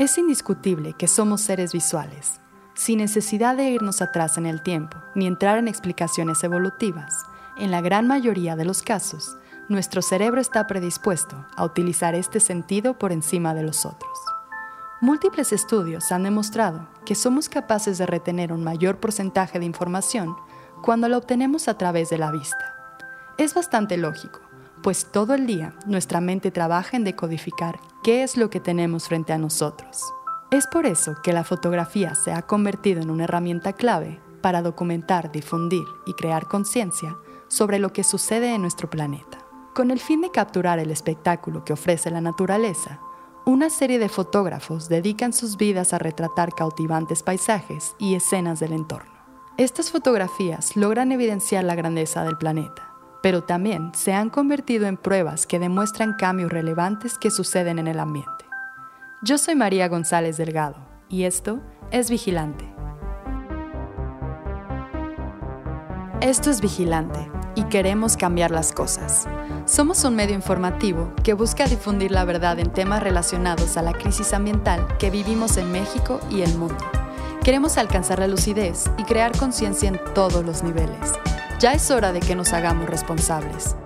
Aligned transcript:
Es 0.00 0.16
indiscutible 0.16 0.94
que 0.94 1.06
somos 1.06 1.42
seres 1.42 1.74
visuales, 1.74 2.40
sin 2.72 3.00
necesidad 3.00 3.54
de 3.54 3.68
irnos 3.68 4.00
atrás 4.00 4.38
en 4.38 4.46
el 4.46 4.62
tiempo 4.62 4.96
ni 5.14 5.26
entrar 5.26 5.58
en 5.58 5.68
explicaciones 5.68 6.42
evolutivas. 6.42 7.26
En 7.58 7.70
la 7.70 7.82
gran 7.82 8.06
mayoría 8.06 8.56
de 8.56 8.64
los 8.64 8.80
casos, 8.80 9.36
nuestro 9.68 10.00
cerebro 10.00 10.40
está 10.40 10.66
predispuesto 10.66 11.44
a 11.54 11.66
utilizar 11.66 12.14
este 12.14 12.40
sentido 12.40 12.98
por 12.98 13.12
encima 13.12 13.52
de 13.52 13.62
los 13.62 13.84
otros. 13.84 14.18
Múltiples 15.02 15.52
estudios 15.52 16.10
han 16.12 16.22
demostrado 16.22 16.88
que 17.04 17.14
somos 17.14 17.50
capaces 17.50 17.98
de 17.98 18.06
retener 18.06 18.54
un 18.54 18.64
mayor 18.64 19.00
porcentaje 19.00 19.58
de 19.58 19.66
información 19.66 20.34
cuando 20.80 21.10
la 21.10 21.18
obtenemos 21.18 21.68
a 21.68 21.76
través 21.76 22.08
de 22.08 22.16
la 22.16 22.30
vista. 22.30 22.74
Es 23.36 23.52
bastante 23.52 23.98
lógico, 23.98 24.40
pues 24.82 25.06
todo 25.10 25.34
el 25.34 25.46
día 25.46 25.74
nuestra 25.86 26.20
mente 26.20 26.50
trabaja 26.50 26.96
en 26.96 27.04
decodificar 27.04 27.80
qué 28.02 28.22
es 28.22 28.36
lo 28.36 28.50
que 28.50 28.60
tenemos 28.60 29.08
frente 29.08 29.32
a 29.32 29.38
nosotros. 29.38 30.02
Es 30.50 30.66
por 30.66 30.86
eso 30.86 31.16
que 31.22 31.32
la 31.32 31.44
fotografía 31.44 32.14
se 32.14 32.32
ha 32.32 32.42
convertido 32.42 33.02
en 33.02 33.10
una 33.10 33.24
herramienta 33.24 33.72
clave 33.72 34.20
para 34.40 34.62
documentar, 34.62 35.30
difundir 35.30 35.84
y 36.06 36.14
crear 36.14 36.48
conciencia 36.48 37.16
sobre 37.48 37.78
lo 37.78 37.92
que 37.92 38.04
sucede 38.04 38.54
en 38.54 38.62
nuestro 38.62 38.88
planeta. 38.88 39.38
Con 39.74 39.90
el 39.90 40.00
fin 40.00 40.20
de 40.20 40.30
capturar 40.30 40.78
el 40.78 40.90
espectáculo 40.90 41.64
que 41.64 41.72
ofrece 41.72 42.10
la 42.10 42.20
naturaleza, 42.20 43.00
una 43.46 43.70
serie 43.70 43.98
de 43.98 44.08
fotógrafos 44.08 44.88
dedican 44.88 45.32
sus 45.32 45.56
vidas 45.56 45.92
a 45.92 45.98
retratar 45.98 46.52
cautivantes 46.54 47.22
paisajes 47.22 47.94
y 47.98 48.14
escenas 48.14 48.60
del 48.60 48.72
entorno. 48.72 49.12
Estas 49.56 49.90
fotografías 49.90 50.76
logran 50.76 51.12
evidenciar 51.12 51.64
la 51.64 51.74
grandeza 51.74 52.24
del 52.24 52.36
planeta, 52.36 52.89
pero 53.22 53.42
también 53.42 53.92
se 53.94 54.12
han 54.12 54.30
convertido 54.30 54.86
en 54.86 54.96
pruebas 54.96 55.46
que 55.46 55.58
demuestran 55.58 56.14
cambios 56.14 56.50
relevantes 56.50 57.18
que 57.18 57.30
suceden 57.30 57.78
en 57.78 57.86
el 57.86 58.00
ambiente. 58.00 58.44
Yo 59.22 59.38
soy 59.38 59.54
María 59.54 59.88
González 59.88 60.36
Delgado 60.36 60.76
y 61.08 61.24
esto 61.24 61.60
es 61.90 62.10
Vigilante. 62.10 62.64
Esto 66.20 66.50
es 66.50 66.60
Vigilante 66.60 67.30
y 67.54 67.64
queremos 67.64 68.16
cambiar 68.16 68.50
las 68.50 68.72
cosas. 68.72 69.26
Somos 69.66 70.04
un 70.04 70.16
medio 70.16 70.34
informativo 70.34 71.12
que 71.22 71.34
busca 71.34 71.66
difundir 71.66 72.10
la 72.10 72.24
verdad 72.24 72.58
en 72.58 72.72
temas 72.72 73.02
relacionados 73.02 73.76
a 73.76 73.82
la 73.82 73.92
crisis 73.92 74.32
ambiental 74.32 74.86
que 74.98 75.10
vivimos 75.10 75.56
en 75.56 75.70
México 75.72 76.20
y 76.30 76.42
el 76.42 76.54
mundo. 76.56 76.84
Queremos 77.42 77.78
alcanzar 77.78 78.18
la 78.18 78.26
lucidez 78.26 78.90
y 78.98 79.04
crear 79.04 79.36
conciencia 79.36 79.88
en 79.88 80.00
todos 80.14 80.44
los 80.44 80.62
niveles. 80.62 81.14
Ya 81.60 81.74
es 81.74 81.90
hora 81.90 82.10
de 82.14 82.20
que 82.20 82.34
nos 82.34 82.54
hagamos 82.54 82.88
responsables. 82.88 83.76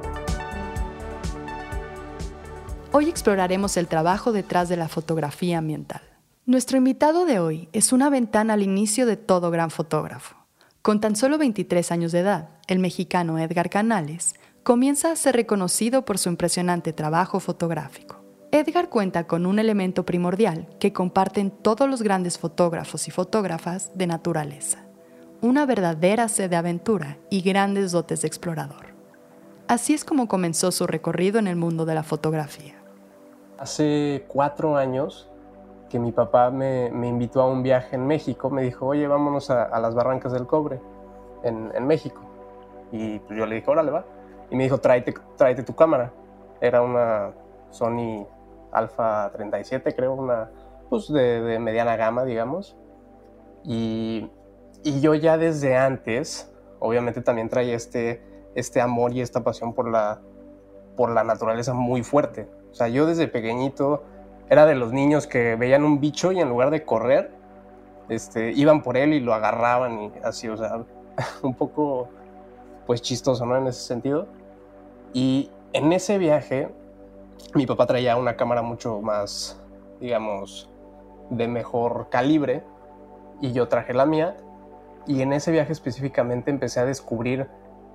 Hoy 2.92 3.08
exploraremos 3.08 3.76
el 3.76 3.88
trabajo 3.88 4.30
detrás 4.30 4.68
de 4.68 4.76
la 4.76 4.86
fotografía 4.86 5.58
ambiental. 5.58 6.02
Nuestro 6.46 6.78
invitado 6.78 7.26
de 7.26 7.40
hoy 7.40 7.68
es 7.72 7.92
una 7.92 8.10
ventana 8.10 8.52
al 8.52 8.62
inicio 8.62 9.06
de 9.06 9.16
todo 9.16 9.50
gran 9.50 9.72
fotógrafo. 9.72 10.36
Con 10.82 11.00
tan 11.00 11.16
solo 11.16 11.36
23 11.36 11.90
años 11.90 12.12
de 12.12 12.20
edad, 12.20 12.50
el 12.68 12.78
mexicano 12.78 13.40
Edgar 13.40 13.68
Canales 13.70 14.34
comienza 14.62 15.10
a 15.10 15.16
ser 15.16 15.34
reconocido 15.34 16.04
por 16.04 16.18
su 16.18 16.28
impresionante 16.28 16.92
trabajo 16.92 17.40
fotográfico. 17.40 18.22
Edgar 18.52 18.88
cuenta 18.88 19.26
con 19.26 19.46
un 19.46 19.58
elemento 19.58 20.06
primordial 20.06 20.68
que 20.78 20.92
comparten 20.92 21.50
todos 21.50 21.90
los 21.90 22.02
grandes 22.02 22.38
fotógrafos 22.38 23.08
y 23.08 23.10
fotógrafas 23.10 23.90
de 23.96 24.06
naturaleza, 24.06 24.84
una 25.44 25.66
verdadera 25.66 26.28
sed 26.28 26.48
de 26.48 26.56
aventura 26.56 27.18
y 27.28 27.42
grandes 27.42 27.92
dotes 27.92 28.22
de 28.22 28.28
explorador. 28.28 28.86
Así 29.68 29.92
es 29.92 30.02
como 30.02 30.26
comenzó 30.26 30.72
su 30.72 30.86
recorrido 30.86 31.38
en 31.38 31.46
el 31.46 31.56
mundo 31.56 31.84
de 31.84 31.94
la 31.94 32.02
fotografía. 32.02 32.74
Hace 33.58 34.24
cuatro 34.26 34.78
años 34.78 35.28
que 35.90 35.98
mi 35.98 36.12
papá 36.12 36.50
me, 36.50 36.86
invitó 36.86 37.42
a 37.42 37.46
un 37.46 37.62
viaje 37.62 37.96
en 37.96 38.06
México, 38.06 38.48
me 38.48 38.62
dijo, 38.62 38.86
oye, 38.86 39.06
vámonos 39.06 39.50
a, 39.50 39.78
las 39.80 39.94
Barrancas 39.94 40.32
del 40.32 40.46
Cobre 40.46 40.80
en, 41.42 41.86
México. 41.86 42.22
Y 42.90 43.18
pues 43.18 43.38
yo 43.38 43.44
le 43.44 43.56
dije, 43.56 43.70
órale, 43.70 43.90
va 43.90 44.04
y 44.50 44.56
me 44.56 44.64
dijo, 44.64 44.78
tráete, 44.78 45.12
tráete 45.36 45.62
tu 45.62 45.74
cámara. 45.74 46.10
Era 46.62 46.80
una 46.80 47.32
Sony 47.70 48.26
Alpha 48.72 49.30
37, 49.34 49.94
creo, 49.94 50.14
una 50.14 50.50
pues 50.88 51.12
de, 51.12 51.58
mediana 51.60 51.96
gama, 51.96 52.24
digamos. 52.24 52.76
Y, 53.62 54.30
y, 54.84 55.00
yo 55.00 55.14
ya 55.14 55.36
desde 55.38 55.76
antes, 55.76 56.52
obviamente 56.78 57.20
también 57.22 57.48
traía 57.48 57.74
este, 57.74 58.22
este 58.54 58.80
amor 58.80 59.12
y 59.12 59.20
esta 59.20 59.42
pasión 59.42 59.74
por 59.74 59.90
la, 59.90 60.20
por 60.96 61.10
la 61.10 61.24
naturaleza 61.24 61.74
muy 61.74 62.02
fuerte. 62.02 62.48
O 62.70 62.74
sea, 62.74 62.88
yo 62.88 63.06
desde 63.06 63.28
pequeñito 63.28 64.04
era 64.48 64.66
de 64.66 64.74
los 64.74 64.92
niños 64.92 65.26
que 65.26 65.56
veían 65.56 65.84
un 65.84 66.00
bicho 66.00 66.32
y 66.32 66.40
en 66.40 66.48
lugar 66.48 66.70
de 66.70 66.84
correr, 66.84 67.30
este, 68.08 68.52
iban 68.52 68.82
por 68.82 68.96
él 68.96 69.14
y 69.14 69.20
lo 69.20 69.32
agarraban 69.32 69.98
y 70.02 70.12
así, 70.22 70.48
o 70.48 70.56
sea, 70.56 70.84
un 71.42 71.54
poco 71.54 72.08
pues 72.86 73.00
chistoso, 73.00 73.46
¿no? 73.46 73.56
En 73.56 73.66
ese 73.66 73.80
sentido. 73.80 74.26
Y 75.12 75.50
en 75.72 75.92
ese 75.92 76.18
viaje, 76.18 76.68
mi 77.54 77.66
papá 77.66 77.86
traía 77.86 78.16
una 78.16 78.36
cámara 78.36 78.62
mucho 78.62 79.00
más, 79.00 79.60
digamos, 80.00 80.70
de 81.30 81.48
mejor 81.48 82.08
calibre 82.10 82.62
y 83.40 83.52
yo 83.52 83.68
traje 83.68 83.94
la 83.94 84.06
mía. 84.06 84.36
Y 85.06 85.22
en 85.22 85.32
ese 85.32 85.50
viaje 85.52 85.72
específicamente 85.72 86.50
empecé 86.50 86.80
a 86.80 86.84
descubrir 86.84 87.48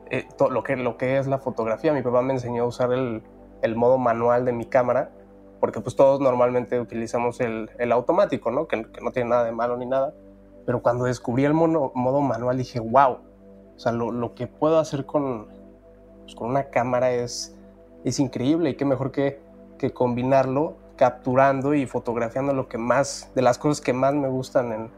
eh, 0.10 0.28
todo 0.38 0.50
lo, 0.50 0.64
que, 0.64 0.76
lo 0.76 0.98
que 0.98 1.18
es 1.18 1.28
la 1.28 1.40
fotografía. 1.40 1.94
Mi 1.94 2.02
papá 2.02 2.22
me 2.22 2.34
enseñó 2.34 2.64
a 2.64 2.68
usar 2.68 2.92
el, 2.94 3.24
el 3.62 3.76
modo 3.76 3.98
manual 3.98 4.46
de 4.46 4.52
mi 4.52 4.66
cámara, 4.66 5.12
porque 5.60 5.82
pues 5.82 5.96
todos 5.96 6.20
normalmente 6.20 6.80
utilizamos 6.80 7.40
el, 7.40 7.70
el 7.78 7.92
automático, 7.92 8.52
¿no? 8.52 8.68
Que, 8.68 8.84
que, 8.92 9.02
no 9.02 9.12
tiene 9.12 9.30
nada 9.30 9.44
de 9.44 9.52
malo 9.52 9.78
ni 9.78 9.86
nada. 9.86 10.14
Pero 10.66 10.82
cuando 10.82 11.06
descubrí 11.06 11.46
el 11.46 11.54
modo, 11.54 11.92
modo 11.96 12.22
manual 12.22 12.58
dije, 12.58 12.80
wow, 12.80 13.18
o 13.76 13.80
sea, 13.80 13.92
lo, 13.92 14.12
lo 14.12 14.36
que 14.36 14.48
puedo 14.48 14.78
hacer 14.78 15.06
con, 15.06 15.48
pues, 16.24 16.36
con 16.36 16.50
una 16.50 16.66
cámara 16.66 17.12
es, 17.12 17.58
es 18.04 18.20
increíble 18.20 18.72
y 18.72 18.76
qué 18.76 18.86
mejor 18.86 19.12
que, 19.12 19.42
que 19.78 19.92
combinarlo 19.92 20.76
capturando 20.96 21.74
y 21.74 21.86
fotografiando 21.86 22.54
lo 22.54 22.68
que 22.68 22.78
más, 22.78 23.32
de 23.34 23.42
las 23.42 23.58
cosas 23.58 23.80
que 23.80 23.94
más 23.94 24.14
me 24.14 24.28
gustan 24.28 24.74
en, 24.74 24.92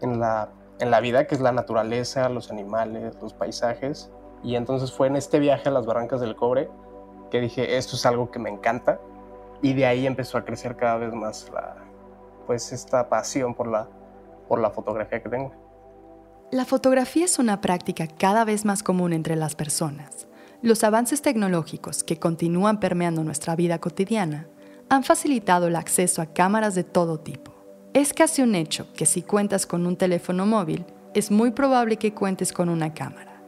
en, 0.00 0.18
la, 0.18 0.48
en 0.82 0.90
la 0.90 1.00
vida, 1.00 1.28
que 1.28 1.36
es 1.36 1.40
la 1.40 1.52
naturaleza, 1.52 2.28
los 2.28 2.50
animales, 2.50 3.14
los 3.22 3.32
paisajes. 3.34 4.10
Y 4.42 4.56
entonces 4.56 4.90
fue 4.90 5.06
en 5.06 5.14
este 5.14 5.38
viaje 5.38 5.68
a 5.68 5.72
las 5.72 5.86
Barrancas 5.86 6.20
del 6.20 6.34
Cobre 6.34 6.68
que 7.30 7.40
dije, 7.40 7.76
esto 7.76 7.94
es 7.94 8.04
algo 8.04 8.32
que 8.32 8.40
me 8.40 8.50
encanta. 8.50 9.00
Y 9.62 9.74
de 9.74 9.86
ahí 9.86 10.08
empezó 10.08 10.38
a 10.38 10.44
crecer 10.44 10.74
cada 10.76 10.96
vez 10.96 11.14
más 11.14 11.48
la, 11.54 11.76
pues 12.48 12.72
esta 12.72 13.08
pasión 13.08 13.54
por 13.54 13.68
la, 13.68 13.88
por 14.48 14.58
la 14.58 14.70
fotografía 14.70 15.22
que 15.22 15.28
tengo. 15.28 15.52
La 16.50 16.64
fotografía 16.64 17.26
es 17.26 17.38
una 17.38 17.60
práctica 17.60 18.08
cada 18.08 18.44
vez 18.44 18.64
más 18.64 18.82
común 18.82 19.12
entre 19.12 19.36
las 19.36 19.54
personas. 19.54 20.26
Los 20.62 20.82
avances 20.82 21.22
tecnológicos 21.22 22.02
que 22.02 22.18
continúan 22.18 22.80
permeando 22.80 23.22
nuestra 23.22 23.54
vida 23.54 23.78
cotidiana 23.78 24.48
han 24.88 25.04
facilitado 25.04 25.68
el 25.68 25.76
acceso 25.76 26.20
a 26.22 26.26
cámaras 26.26 26.74
de 26.74 26.82
todo 26.82 27.20
tipo. 27.20 27.51
Es 27.94 28.14
casi 28.14 28.40
un 28.40 28.54
hecho 28.54 28.86
que 28.94 29.04
si 29.04 29.20
cuentas 29.20 29.66
con 29.66 29.86
un 29.86 29.96
teléfono 29.96 30.46
móvil, 30.46 30.86
es 31.12 31.30
muy 31.30 31.50
probable 31.50 31.98
que 31.98 32.14
cuentes 32.14 32.50
con 32.54 32.70
una 32.70 32.94
cámara. 32.94 33.42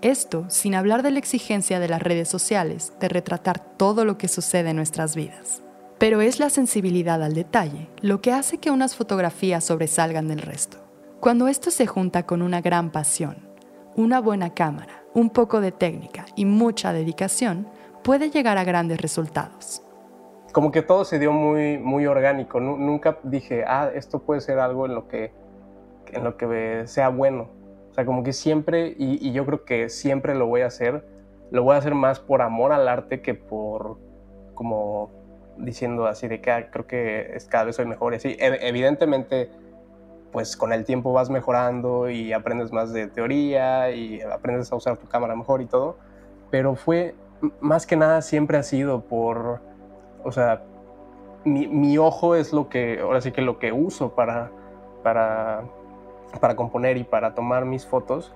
Esto 0.00 0.46
sin 0.48 0.74
hablar 0.74 1.02
de 1.02 1.10
la 1.10 1.18
exigencia 1.18 1.78
de 1.78 1.88
las 1.88 2.00
redes 2.00 2.26
sociales 2.26 2.94
de 3.00 3.10
retratar 3.10 3.58
todo 3.76 4.06
lo 4.06 4.16
que 4.16 4.28
sucede 4.28 4.70
en 4.70 4.76
nuestras 4.76 5.14
vidas. 5.14 5.62
Pero 5.98 6.22
es 6.22 6.40
la 6.40 6.48
sensibilidad 6.48 7.22
al 7.22 7.34
detalle 7.34 7.90
lo 8.00 8.22
que 8.22 8.32
hace 8.32 8.56
que 8.56 8.70
unas 8.70 8.96
fotografías 8.96 9.62
sobresalgan 9.64 10.26
del 10.26 10.40
resto. 10.40 10.78
Cuando 11.20 11.46
esto 11.46 11.70
se 11.70 11.86
junta 11.86 12.24
con 12.24 12.40
una 12.40 12.62
gran 12.62 12.92
pasión, 12.92 13.46
una 13.94 14.22
buena 14.22 14.54
cámara, 14.54 15.04
un 15.12 15.28
poco 15.28 15.60
de 15.60 15.70
técnica 15.70 16.24
y 16.34 16.46
mucha 16.46 16.94
dedicación, 16.94 17.68
puede 18.02 18.30
llegar 18.30 18.56
a 18.56 18.64
grandes 18.64 19.02
resultados. 19.02 19.82
Como 20.52 20.70
que 20.70 20.82
todo 20.82 21.04
se 21.04 21.18
dio 21.18 21.32
muy, 21.32 21.78
muy 21.78 22.06
orgánico. 22.06 22.60
Nunca 22.60 23.18
dije, 23.22 23.64
ah, 23.66 23.90
esto 23.94 24.20
puede 24.20 24.40
ser 24.40 24.58
algo 24.58 24.86
en 24.86 24.94
lo 24.94 25.08
que, 25.08 25.32
en 26.12 26.24
lo 26.24 26.36
que 26.36 26.82
sea 26.86 27.08
bueno. 27.08 27.48
O 27.90 27.94
sea, 27.94 28.04
como 28.04 28.22
que 28.22 28.32
siempre, 28.32 28.94
y, 28.96 29.32
yo 29.32 29.44
creo 29.44 29.64
que 29.64 29.88
siempre 29.88 30.34
lo 30.34 30.46
voy 30.46 30.62
a 30.62 30.66
hacer, 30.66 31.04
lo 31.50 31.62
voy 31.62 31.74
a 31.74 31.78
hacer 31.78 31.94
más 31.94 32.20
por 32.20 32.42
amor 32.42 32.72
al 32.72 32.88
arte 32.88 33.20
que 33.20 33.34
por 33.34 33.98
como 34.54 35.10
diciendo 35.58 36.06
así 36.06 36.28
de 36.28 36.40
que 36.40 36.50
ah, 36.50 36.70
creo 36.70 36.86
que 36.86 37.36
cada 37.50 37.64
vez 37.64 37.76
soy 37.76 37.86
mejor 37.86 38.12
y 38.12 38.16
así. 38.16 38.36
Evidentemente 38.38 39.50
pues 40.32 40.56
con 40.56 40.72
el 40.72 40.84
tiempo 40.84 41.12
vas 41.12 41.30
mejorando 41.30 42.08
y 42.08 42.32
aprendes 42.32 42.72
más 42.72 42.92
de 42.92 43.06
teoría 43.06 43.90
y 43.90 44.22
aprendes 44.22 44.72
a 44.72 44.76
usar 44.76 44.96
tu 44.96 45.06
cámara 45.06 45.36
mejor 45.36 45.60
y 45.60 45.66
todo. 45.66 45.98
Pero 46.50 46.74
fue, 46.74 47.14
más 47.60 47.86
que 47.86 47.96
nada, 47.96 48.22
siempre 48.22 48.56
ha 48.56 48.62
sido 48.62 49.02
por, 49.02 49.60
o 50.24 50.32
sea, 50.32 50.62
mi, 51.44 51.98
ojo 51.98 52.34
es 52.34 52.52
lo 52.52 52.68
que, 52.68 53.00
ahora 53.00 53.20
sí 53.20 53.32
que 53.32 53.42
lo 53.42 53.58
que 53.58 53.72
uso 53.72 54.14
para, 54.14 54.50
para, 55.02 55.64
para 56.40 56.56
componer 56.56 56.96
y 56.96 57.04
para 57.04 57.34
tomar 57.34 57.64
mis 57.64 57.86
fotos. 57.86 58.34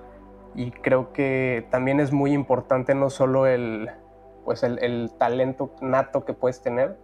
Y 0.55 0.71
creo 0.71 1.13
que 1.13 1.67
también 1.69 1.99
es 1.99 2.11
muy 2.11 2.33
importante 2.33 2.95
no 2.95 3.09
solo 3.09 3.45
el, 3.45 3.89
pues 4.43 4.63
el, 4.63 4.79
el 4.79 5.11
talento 5.17 5.71
nato 5.81 6.25
que 6.25 6.33
puedes 6.33 6.61
tener, 6.61 6.97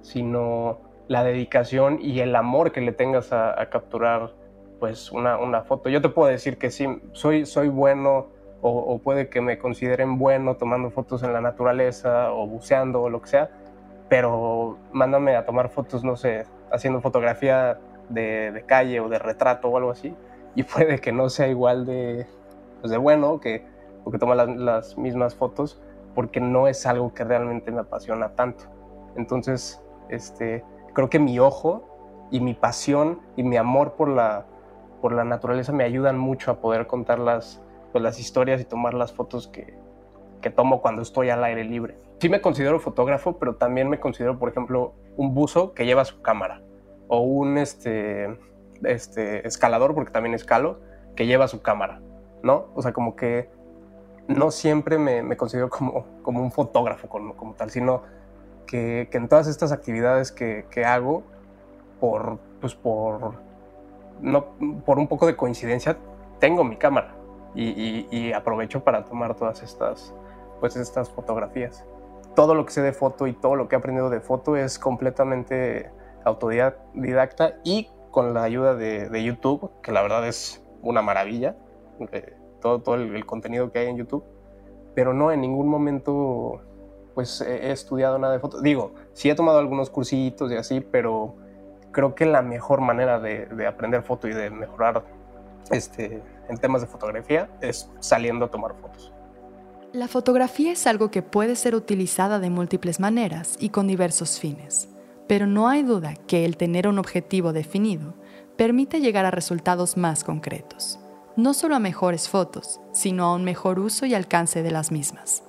sino 0.00 0.78
la 1.08 1.24
dedicación 1.24 1.98
y 2.00 2.20
el 2.20 2.34
amor 2.34 2.72
que 2.72 2.80
le 2.80 2.92
tengas 2.92 3.32
a, 3.32 3.54
capturar 3.70 4.32
pues 4.80 5.12
una, 5.12 5.38
una, 5.38 5.62
foto. 5.62 5.88
Yo 5.88 6.02
te 6.02 6.08
puedo 6.08 6.28
decir 6.28 6.58
que 6.58 6.70
sí, 6.70 6.86
soy, 7.12 7.46
soy 7.46 7.68
bueno 7.68 8.28
o, 8.62 8.98
puede 8.98 9.28
que 9.28 9.40
me 9.40 9.58
consideren 9.58 10.18
bueno 10.18 10.56
tomando 10.56 10.90
fotos 10.90 11.22
en 11.22 11.32
la 11.32 11.40
naturaleza 11.40 12.32
o 12.32 12.46
buceando 12.46 13.02
o 13.02 13.10
lo 13.10 13.22
que 13.22 13.28
sea, 13.28 13.50
pero 14.08 14.78
mándame 14.92 15.36
a 15.36 15.44
tomar 15.44 15.68
fotos, 15.68 16.04
no 16.04 16.16
sé, 16.16 16.44
haciendo 16.70 17.00
fotografía 17.00 17.78
de, 18.08 18.64
calle 18.66 19.00
o 19.00 19.08
de 19.08 19.18
retrato 19.18 19.68
o 19.68 19.76
algo 19.76 19.90
así, 19.90 20.14
y 20.54 20.62
puede 20.62 21.00
que 21.00 21.12
no 21.12 21.28
sea 21.28 21.48
igual 21.48 21.86
de, 21.86 22.26
pues 22.80 22.90
de 22.90 22.98
bueno 22.98 23.40
que, 23.40 23.64
porque 24.04 24.18
toma 24.18 24.34
las, 24.34 24.96
mismas 24.96 25.34
fotos, 25.34 25.80
porque 26.14 26.40
no 26.40 26.68
es 26.68 26.86
algo 26.86 27.12
que 27.12 27.24
realmente 27.24 27.70
me 27.70 27.80
apasiona 27.80 28.30
tanto. 28.30 28.64
Entonces, 29.16 29.82
este, 30.08 30.64
creo 30.94 31.10
que 31.10 31.18
mi 31.18 31.38
ojo 31.38 32.28
y 32.30 32.40
mi 32.40 32.54
pasión 32.54 33.20
y 33.36 33.42
mi 33.42 33.56
amor 33.56 33.94
por 33.94 34.08
la, 34.08 34.46
por 35.02 35.12
la 35.12 35.24
naturaleza 35.24 35.72
me 35.72 35.84
ayudan 35.84 36.18
mucho 36.18 36.50
a 36.50 36.60
poder 36.60 36.86
contar 36.86 37.18
las, 37.18 37.60
pues, 37.92 38.02
las 38.02 38.18
historias 38.18 38.60
y 38.60 38.64
tomar 38.64 38.94
las 38.94 39.12
fotos 39.12 39.48
que, 39.48 39.74
que 40.40 40.50
tomo 40.50 40.80
cuando 40.80 41.02
estoy 41.02 41.30
al 41.30 41.44
aire 41.44 41.64
libre. 41.64 42.05
Sí 42.18 42.28
me 42.28 42.40
considero 42.40 42.80
fotógrafo, 42.80 43.38
pero 43.38 43.56
también 43.56 43.88
me 43.88 44.00
considero, 44.00 44.38
por 44.38 44.48
ejemplo, 44.48 44.94
un 45.16 45.34
buzo 45.34 45.74
que 45.74 45.84
lleva 45.84 46.04
su 46.04 46.22
cámara 46.22 46.62
o 47.08 47.20
un 47.20 47.58
este, 47.58 48.38
este, 48.84 49.46
escalador, 49.46 49.94
porque 49.94 50.10
también 50.10 50.34
escalo, 50.34 50.80
que 51.14 51.26
lleva 51.26 51.48
su 51.48 51.62
cámara, 51.62 52.00
¿no? 52.42 52.68
O 52.74 52.82
sea, 52.82 52.92
como 52.92 53.16
que 53.16 53.50
no 54.28 54.50
siempre 54.50 54.98
me, 54.98 55.36
considero 55.36 55.68
como, 55.70 56.06
como 56.22 56.42
un 56.42 56.50
fotógrafo 56.50 57.08
como, 57.08 57.36
como 57.36 57.54
tal, 57.54 57.70
sino 57.70 58.02
que, 58.66 59.08
que, 59.10 59.18
en 59.18 59.28
todas 59.28 59.46
estas 59.46 59.72
actividades 59.72 60.32
que, 60.32 60.66
que, 60.70 60.84
hago, 60.84 61.22
por, 62.00 62.38
pues 62.60 62.74
por, 62.74 63.34
no, 64.20 64.46
por 64.84 64.98
un 64.98 65.06
poco 65.06 65.26
de 65.26 65.36
coincidencia, 65.36 65.96
tengo 66.40 66.64
mi 66.64 66.76
cámara 66.76 67.14
y, 67.54 68.06
y, 68.10 68.32
aprovecho 68.32 68.84
para 68.84 69.04
tomar 69.04 69.34
todas 69.34 69.62
estas, 69.62 70.14
pues 70.60 70.76
estas 70.76 71.08
fotografías. 71.08 71.84
Todo 72.36 72.54
lo 72.54 72.64
que 72.64 72.72
sé 72.72 72.82
de 72.82 72.92
foto 72.92 73.26
y 73.26 73.32
todo 73.32 73.56
lo 73.56 73.66
que 73.66 73.74
he 73.74 73.78
aprendido 73.78 74.10
de 74.10 74.20
foto 74.20 74.56
es 74.56 74.78
completamente 74.78 75.90
autodidacta 76.24 77.56
y 77.64 77.88
con 78.10 78.34
la 78.34 78.44
ayuda 78.44 78.74
de, 78.74 79.24
YouTube, 79.24 79.70
que 79.82 79.92
la 79.92 80.02
verdad 80.02 80.26
es 80.26 80.64
una 80.82 81.02
maravilla, 81.02 81.56
eh, 82.12 82.36
todo, 82.60 82.94
el, 82.94 83.26
contenido 83.26 83.72
que 83.72 83.80
hay 83.80 83.88
en 83.88 83.96
YouTube, 83.96 84.24
pero 84.94 85.12
no 85.12 85.32
en 85.32 85.40
ningún 85.40 85.68
momento 85.68 86.60
pues 87.14 87.40
he, 87.40 87.72
estudiado 87.72 88.18
nada 88.18 88.34
de 88.34 88.38
foto. 88.38 88.60
Digo, 88.60 88.94
sí 89.12 89.30
he 89.30 89.34
tomado 89.34 89.58
algunos 89.58 89.90
cursitos 89.90 90.52
y 90.52 90.56
así, 90.56 90.80
pero 90.80 91.36
creo 91.90 92.14
que 92.14 92.26
la 92.26 92.42
mejor 92.42 92.80
manera 92.80 93.18
de, 93.18 93.46
de 93.46 93.66
aprender 93.66 94.02
foto 94.02 94.28
y 94.28 94.34
de 94.34 94.50
mejorar 94.50 95.02
este, 95.70 96.22
en 96.48 96.58
temas 96.58 96.82
de 96.82 96.86
fotografía 96.86 97.48
es 97.60 97.90
saliendo 98.00 98.46
a 98.46 98.50
tomar 98.50 98.74
fotos. 98.74 99.12
La 99.96 100.08
fotografía 100.08 100.72
es 100.72 100.86
algo 100.86 101.10
que 101.10 101.22
puede 101.22 101.56
ser 101.56 101.74
utilizada 101.74 102.38
de 102.38 102.50
múltiples 102.50 103.00
maneras 103.00 103.56
y 103.58 103.70
con 103.70 103.86
diversos 103.86 104.38
fines. 104.38 104.90
Pero 105.26 105.46
no 105.46 105.68
hay 105.68 105.82
duda 105.82 106.16
que 106.26 106.44
el 106.44 106.58
tener 106.58 106.86
un 106.86 106.98
objetivo 106.98 107.54
definido 107.54 108.12
permite 108.58 109.00
llegar 109.00 109.24
a 109.24 109.30
resultados 109.30 109.96
más 109.96 110.22
concretos, 110.22 111.00
no 111.34 111.54
solo 111.54 111.76
a 111.76 111.78
mejores 111.78 112.28
fotos, 112.28 112.78
sino 112.92 113.24
a 113.24 113.34
un 113.34 113.42
mejor 113.42 113.78
uso 113.78 114.04
y 114.04 114.12
alcance 114.12 114.62
de 114.62 114.70
las 114.70 114.92
mismas. 114.92 115.42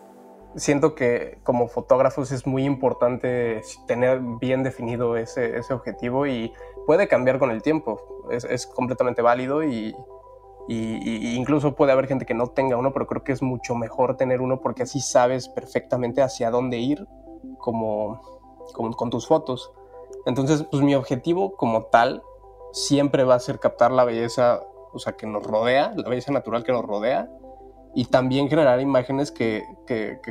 Siento 0.55 0.95
que 0.95 1.39
como 1.43 1.67
fotógrafos 1.67 2.31
es 2.31 2.47
muy 2.47 2.63
importante 2.63 3.61
tener 3.85 4.21
bien 4.39 4.63
definido 4.63 5.17
ese, 5.17 5.59
objetivo 5.71 6.25
y 6.25 6.53
puede 6.85 7.09
cambiar 7.09 7.37
con 7.37 7.51
el 7.51 7.61
tiempo, 7.61 8.01
es, 8.31 8.65
completamente 8.65 9.21
válido 9.21 9.65
y, 9.65 9.93
incluso 10.67 11.75
puede 11.75 11.91
haber 11.91 12.07
gente 12.07 12.25
que 12.25 12.33
no 12.33 12.47
tenga 12.47 12.75
uno, 12.77 12.91
pero 12.91 13.07
creo 13.07 13.23
que 13.23 13.31
es 13.31 13.41
mucho 13.41 13.75
mejor 13.75 14.17
tener 14.17 14.41
uno 14.41 14.59
porque 14.59 14.83
así 14.83 14.99
sabes 14.99 15.47
perfectamente 15.47 16.21
hacia 16.21 16.51
dónde 16.51 16.77
ir 16.77 17.07
como, 17.57 18.21
con, 18.73 19.09
tus 19.09 19.27
fotos. 19.27 19.71
Entonces, 20.25 20.65
pues 20.69 20.83
mi 20.83 20.95
objetivo 20.95 21.55
como 21.55 21.83
tal 21.83 22.21
siempre 22.73 23.23
va 23.23 23.35
a 23.35 23.39
ser 23.39 23.59
captar 23.59 23.91
la 23.91 24.03
belleza, 24.03 24.61
o 24.91 24.99
sea, 24.99 25.13
que 25.13 25.25
nos 25.25 25.43
rodea, 25.45 25.93
la 25.95 26.09
belleza 26.09 26.31
natural 26.31 26.63
que 26.63 26.73
nos 26.73 26.85
rodea, 26.85 27.29
y 27.95 28.05
también 28.05 28.49
generar 28.49 28.81
imágenes 28.81 29.31
que, 29.31 29.63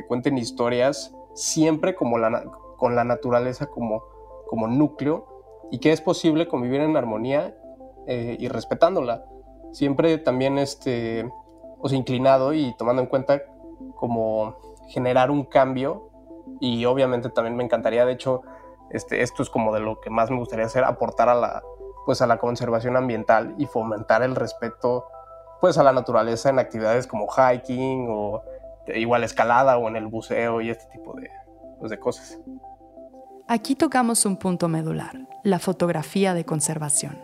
cuenten 0.07 0.37
historias 0.37 1.13
siempre 1.33 1.95
como 1.95 2.17
con 2.77 2.95
la 2.95 3.03
naturaleza 3.03 3.65
como, 3.67 4.03
como 4.47 4.67
núcleo 4.67 5.25
y 5.71 5.79
que 5.79 5.91
es 5.91 6.01
posible 6.01 6.47
convivir 6.47 6.81
en 6.81 6.95
armonía 6.95 7.55
eh, 8.07 8.37
y 8.39 8.47
respetándola. 8.47 9.25
Siempre 9.71 10.17
también 10.17 10.57
este, 10.57 11.29
o 11.79 11.89
sea, 11.89 11.97
inclinado 11.97 12.53
y 12.53 12.75
tomando 12.77 13.01
en 13.01 13.07
cuenta 13.07 13.41
como 13.95 14.55
generar 14.89 15.31
un 15.31 15.43
cambio 15.45 16.09
y 16.59 16.85
obviamente 16.85 17.29
también 17.29 17.55
me 17.55 17.63
encantaría, 17.63 18.05
de 18.05 18.13
hecho, 18.13 18.41
este, 18.89 19.21
esto 19.21 19.43
es 19.43 19.49
como 19.49 19.73
de 19.73 19.81
lo 19.81 19.99
que 19.99 20.09
más 20.09 20.31
me 20.31 20.37
gustaría 20.37 20.65
hacer, 20.65 20.83
aportar 20.83 21.29
a 21.29 21.35
la, 21.35 21.63
pues 22.05 22.21
a 22.21 22.27
la 22.27 22.37
conservación 22.37 22.95
ambiental 22.95 23.53
y 23.57 23.65
fomentar 23.65 24.23
el 24.23 24.35
respeto 24.35 25.05
pues 25.59 25.77
a 25.77 25.83
la 25.83 25.91
naturaleza 25.91 26.49
en 26.49 26.59
actividades 26.59 27.07
como 27.07 27.27
hiking 27.27 28.07
o 28.09 28.43
igual 28.95 29.23
escalada 29.23 29.77
o 29.77 29.87
en 29.87 29.95
el 29.95 30.07
buceo 30.07 30.61
y 30.61 30.69
este 30.69 30.85
tipo 30.91 31.13
de, 31.13 31.29
pues, 31.79 31.91
de 31.91 31.99
cosas. 31.99 32.39
Aquí 33.47 33.75
tocamos 33.75 34.25
un 34.25 34.37
punto 34.37 34.67
medular, 34.67 35.27
la 35.43 35.59
fotografía 35.59 36.33
de 36.33 36.45
conservación. 36.45 37.17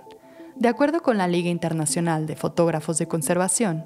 De 0.56 0.70
acuerdo 0.70 1.02
con 1.02 1.18
la 1.18 1.28
Liga 1.28 1.50
Internacional 1.50 2.26
de 2.28 2.36
Fotógrafos 2.36 2.98
de 2.98 3.08
Conservación, 3.08 3.86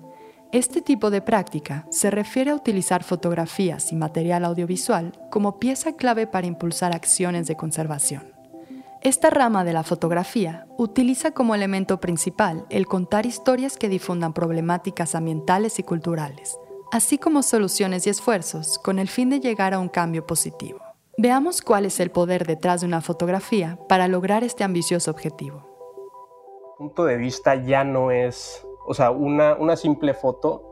este 0.51 0.81
tipo 0.81 1.09
de 1.09 1.21
práctica 1.21 1.85
se 1.91 2.09
refiere 2.09 2.51
a 2.51 2.55
utilizar 2.55 3.03
fotografías 3.03 3.91
y 3.91 3.95
material 3.95 4.45
audiovisual 4.45 5.11
como 5.29 5.59
pieza 5.59 5.93
clave 5.93 6.27
para 6.27 6.47
impulsar 6.47 6.93
acciones 6.93 7.47
de 7.47 7.57
conservación. 7.57 8.31
Esta 9.01 9.29
rama 9.29 9.63
de 9.63 9.73
la 9.73 9.83
fotografía 9.83 10.65
utiliza 10.77 11.31
como 11.31 11.53
elemento 11.53 11.99
principal 11.99 12.65
el 12.69 12.87
contar 12.87 13.25
historias 13.25 13.77
que 13.77 13.89
difundan 13.89 14.33
problemáticas 14.33 15.15
ambientales 15.15 15.79
y 15.79 15.83
culturales, 15.83 16.57
así 16.91 17.17
como 17.17 17.43
soluciones 17.43 18.07
y 18.07 18.09
esfuerzos 18.09 18.79
con 18.79 18.99
el 18.99 19.07
fin 19.07 19.29
de 19.29 19.39
llegar 19.39 19.73
a 19.73 19.79
un 19.79 19.89
cambio 19.89 20.25
positivo. 20.25 20.79
Veamos 21.17 21.61
cuál 21.61 21.85
es 21.85 21.99
el 21.99 22.11
poder 22.11 22.47
detrás 22.47 22.81
de 22.81 22.87
una 22.87 23.01
fotografía 23.01 23.77
para 23.89 24.07
lograr 24.07 24.43
este 24.43 24.63
ambicioso 24.63 25.11
objetivo. 25.11 25.76
Punto 26.77 27.05
de 27.05 27.17
vista 27.17 27.55
ya 27.55 27.83
no 27.83 28.11
es 28.11 28.67
o 28.87 28.93
sea, 28.93 29.11
una, 29.11 29.55
una 29.55 29.75
simple 29.75 30.13
foto 30.13 30.63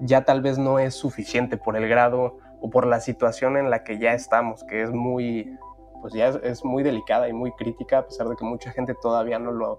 ya 0.00 0.24
tal 0.24 0.40
vez 0.40 0.56
no 0.56 0.78
es 0.78 0.94
suficiente 0.94 1.58
por 1.58 1.76
el 1.76 1.86
grado 1.86 2.38
o 2.62 2.70
por 2.70 2.86
la 2.86 2.98
situación 2.98 3.58
en 3.58 3.68
la 3.68 3.84
que 3.84 3.98
ya 3.98 4.14
estamos, 4.14 4.64
que 4.64 4.82
es 4.82 4.90
muy, 4.90 5.54
pues 6.00 6.14
ya 6.14 6.28
es, 6.28 6.64
muy 6.64 6.82
delicada 6.82 7.28
y 7.28 7.34
muy 7.34 7.52
crítica, 7.52 7.98
a 7.98 8.06
pesar 8.06 8.26
de 8.28 8.36
que 8.36 8.44
mucha 8.44 8.70
gente 8.72 8.94
todavía 8.94 9.38
no 9.38 9.52
lo, 9.52 9.78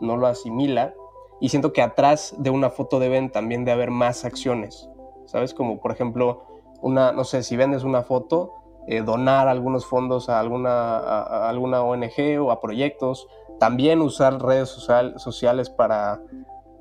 no 0.00 0.16
lo 0.16 0.26
asimila. 0.26 0.94
Y 1.40 1.50
siento 1.50 1.72
que 1.72 1.80
atrás 1.80 2.34
de 2.38 2.50
una 2.50 2.70
foto 2.70 2.98
deben 2.98 3.30
también 3.30 3.64
de 3.64 3.70
haber 3.70 3.92
más 3.92 4.24
acciones, 4.24 4.90
¿sabes? 5.26 5.54
Como 5.54 5.80
por 5.80 5.92
ejemplo, 5.92 6.42
una, 6.80 7.12
no 7.12 7.22
sé, 7.22 7.44
si 7.44 7.56
vendes 7.56 7.84
una 7.84 8.02
foto, 8.02 8.52
eh, 8.88 9.02
donar 9.02 9.46
algunos 9.46 9.86
fondos 9.86 10.28
a 10.28 10.40
alguna, 10.40 10.98
a 10.98 11.48
alguna 11.48 11.82
ONG 11.82 12.40
o 12.40 12.50
a 12.50 12.60
proyectos, 12.60 13.28
también 13.62 14.00
usar 14.00 14.42
redes 14.42 14.70
social, 14.70 15.20
sociales 15.20 15.70
para 15.70 16.20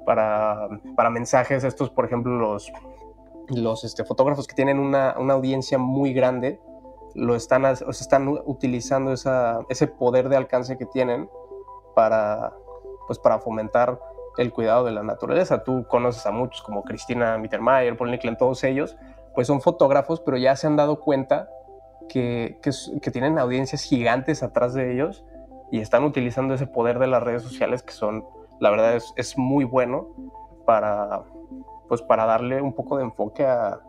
para, 0.03 0.67
para 0.95 1.11
mensajes. 1.11 1.63
Estos, 1.63 1.91
por 1.91 2.05
ejemplo, 2.05 2.39
los, 2.39 2.73
los 3.50 3.83
este, 3.83 4.03
fotógrafos 4.03 4.47
que 4.47 4.55
tienen 4.55 4.79
una, 4.79 5.15
una, 5.19 5.35
audiencia 5.35 5.77
muy 5.77 6.11
grande, 6.11 6.59
lo 7.13 7.35
están, 7.35 7.65
están 7.65 8.27
utilizando 8.45 9.13
esa, 9.13 9.59
ese 9.69 9.85
poder 9.85 10.27
de 10.27 10.38
alcance 10.38 10.75
que 10.75 10.88
tienen 10.88 11.29
para, 11.93 12.51
pues, 13.05 13.19
para 13.19 13.38
fomentar 13.38 14.00
el 14.39 14.51
cuidado 14.51 14.83
de 14.85 14.91
la 14.91 15.03
naturaleza. 15.03 15.63
Tú 15.63 15.85
conoces 15.88 16.25
a 16.25 16.31
muchos 16.31 16.63
como 16.63 16.83
Cristina 16.83 17.38
Mittermeier, 17.38 17.95
Paul 17.95 18.09
Nicklin, 18.09 18.38
todos 18.38 18.63
ellos, 18.63 18.97
pues 19.35 19.45
son 19.45 19.61
fotógrafos, 19.61 20.19
pero 20.19 20.35
ya 20.35 20.55
se 20.55 20.65
han 20.65 20.77
dado 20.77 21.00
cuenta 21.00 21.47
que, 22.09 22.57
que, 22.63 23.11
tienen 23.11 23.38
audiencias 23.38 23.83
gigantes 23.83 24.41
atrás 24.41 24.73
de 24.73 24.91
ellos 24.91 25.23
y 25.72 25.80
están 25.80 26.04
utilizando 26.04 26.54
ese 26.54 26.68
poder 26.68 27.00
de 27.00 27.08
las 27.08 27.24
redes 27.24 27.44
sociales 27.44 27.82
que 27.82 27.94
son 27.94 28.25
la 28.62 28.70
verdad 28.70 28.96
es, 28.96 29.12
es 29.18 29.38
muy 29.38 29.66
bueno 29.66 30.10
para, 30.66 31.24
pues 31.90 32.01
para 32.01 32.25
darle 32.25 32.62
un 32.62 32.74
poco 32.74 32.96
de 32.98 33.04
enfoque 33.04 33.46
a, 33.46 33.82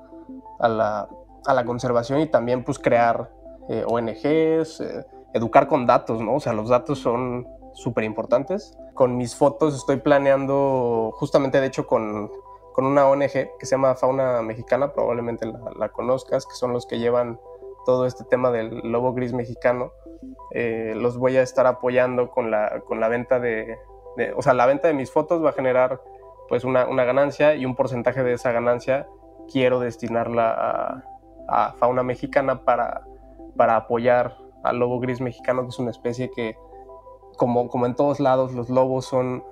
a, 0.59 0.69
la, 0.69 1.09
a 1.47 1.55
la, 1.55 1.65
conservación 1.65 2.21
y 2.21 2.27
también 2.27 2.65
pues 2.65 2.79
crear 2.79 3.31
eh, 3.69 3.85
ONGs, 3.87 4.81
eh, 4.81 5.07
educar 5.35 5.69
con 5.69 5.87
datos, 5.87 6.23
¿no? 6.23 6.37
O 6.37 6.41
sea, 6.41 6.55
los 6.55 6.71
datos 6.71 6.99
son 6.99 7.47
súper 7.75 8.05
importantes. 8.05 8.77
Con 8.95 9.19
mis 9.19 9.37
fotos 9.37 9.77
estoy 9.77 9.99
planeando, 9.99 11.13
justamente 11.17 11.61
de 11.61 11.67
hecho 11.67 11.87
con, 11.87 12.31
con, 12.73 12.87
una 12.87 13.07
ONG 13.07 13.31
que 13.31 13.67
se 13.67 13.73
llama 13.73 13.95
Fauna 13.95 14.41
Mexicana, 14.41 14.93
probablemente 14.93 15.45
la, 15.45 15.61
la, 15.79 15.89
conozcas, 15.91 16.47
que 16.47 16.55
son 16.55 16.73
los 16.73 16.87
que 16.87 16.99
llevan 16.99 17.39
todo 17.85 18.07
este 18.07 18.25
tema 18.25 18.51
del 18.51 18.81
lobo 18.85 19.13
gris 19.13 19.33
mexicano, 19.33 19.93
eh, 20.53 20.95
los 20.97 21.19
voy 21.19 21.37
a 21.37 21.43
estar 21.43 21.67
apoyando 21.67 22.31
con 22.31 22.51
la, 22.51 22.81
con 22.87 23.01
la 23.01 23.09
venta 23.09 23.41
de, 23.41 23.79
o 24.37 24.43
sea, 24.43 24.55
la 24.55 24.67
venta 24.67 24.89
de 24.89 24.95
mis 24.95 25.11
fotos 25.11 25.45
va 25.45 25.51
a 25.51 25.53
generar 25.53 26.01
pues 26.49 26.65
una, 26.65 26.87
una 26.87 27.05
ganancia 27.05 27.55
y 27.55 27.65
un 27.65 27.75
porcentaje 27.75 28.23
de 28.23 28.35
esa 28.35 28.53
ganancia 28.53 29.09
quiero 29.51 29.81
destinarla 29.81 30.53
a, 30.53 31.05
a, 31.49 31.73
fauna 31.75 32.03
mexicana 32.03 32.65
para, 32.65 33.07
para 33.57 33.77
apoyar 33.77 34.37
al 34.63 34.79
lobo 34.79 35.01
gris 35.01 35.21
mexicano, 35.21 35.63
que 35.63 35.69
es 35.69 35.79
una 35.79 35.91
especie 35.91 36.31
que, 36.31 36.57
como, 37.37 37.69
como 37.69 37.87
en 37.87 37.95
todos 37.95 38.21
lados, 38.21 38.53
los 38.53 38.69
lobos 38.69 39.07
son, 39.07 39.43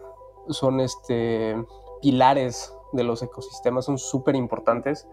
son 0.49 0.81
este, 0.81 1.57
pilares 2.03 2.75
de 2.93 3.05
los 3.05 3.23
ecosistemas, 3.23 3.85
son 3.85 3.99
súper 3.99 4.37
importantes 4.37 5.09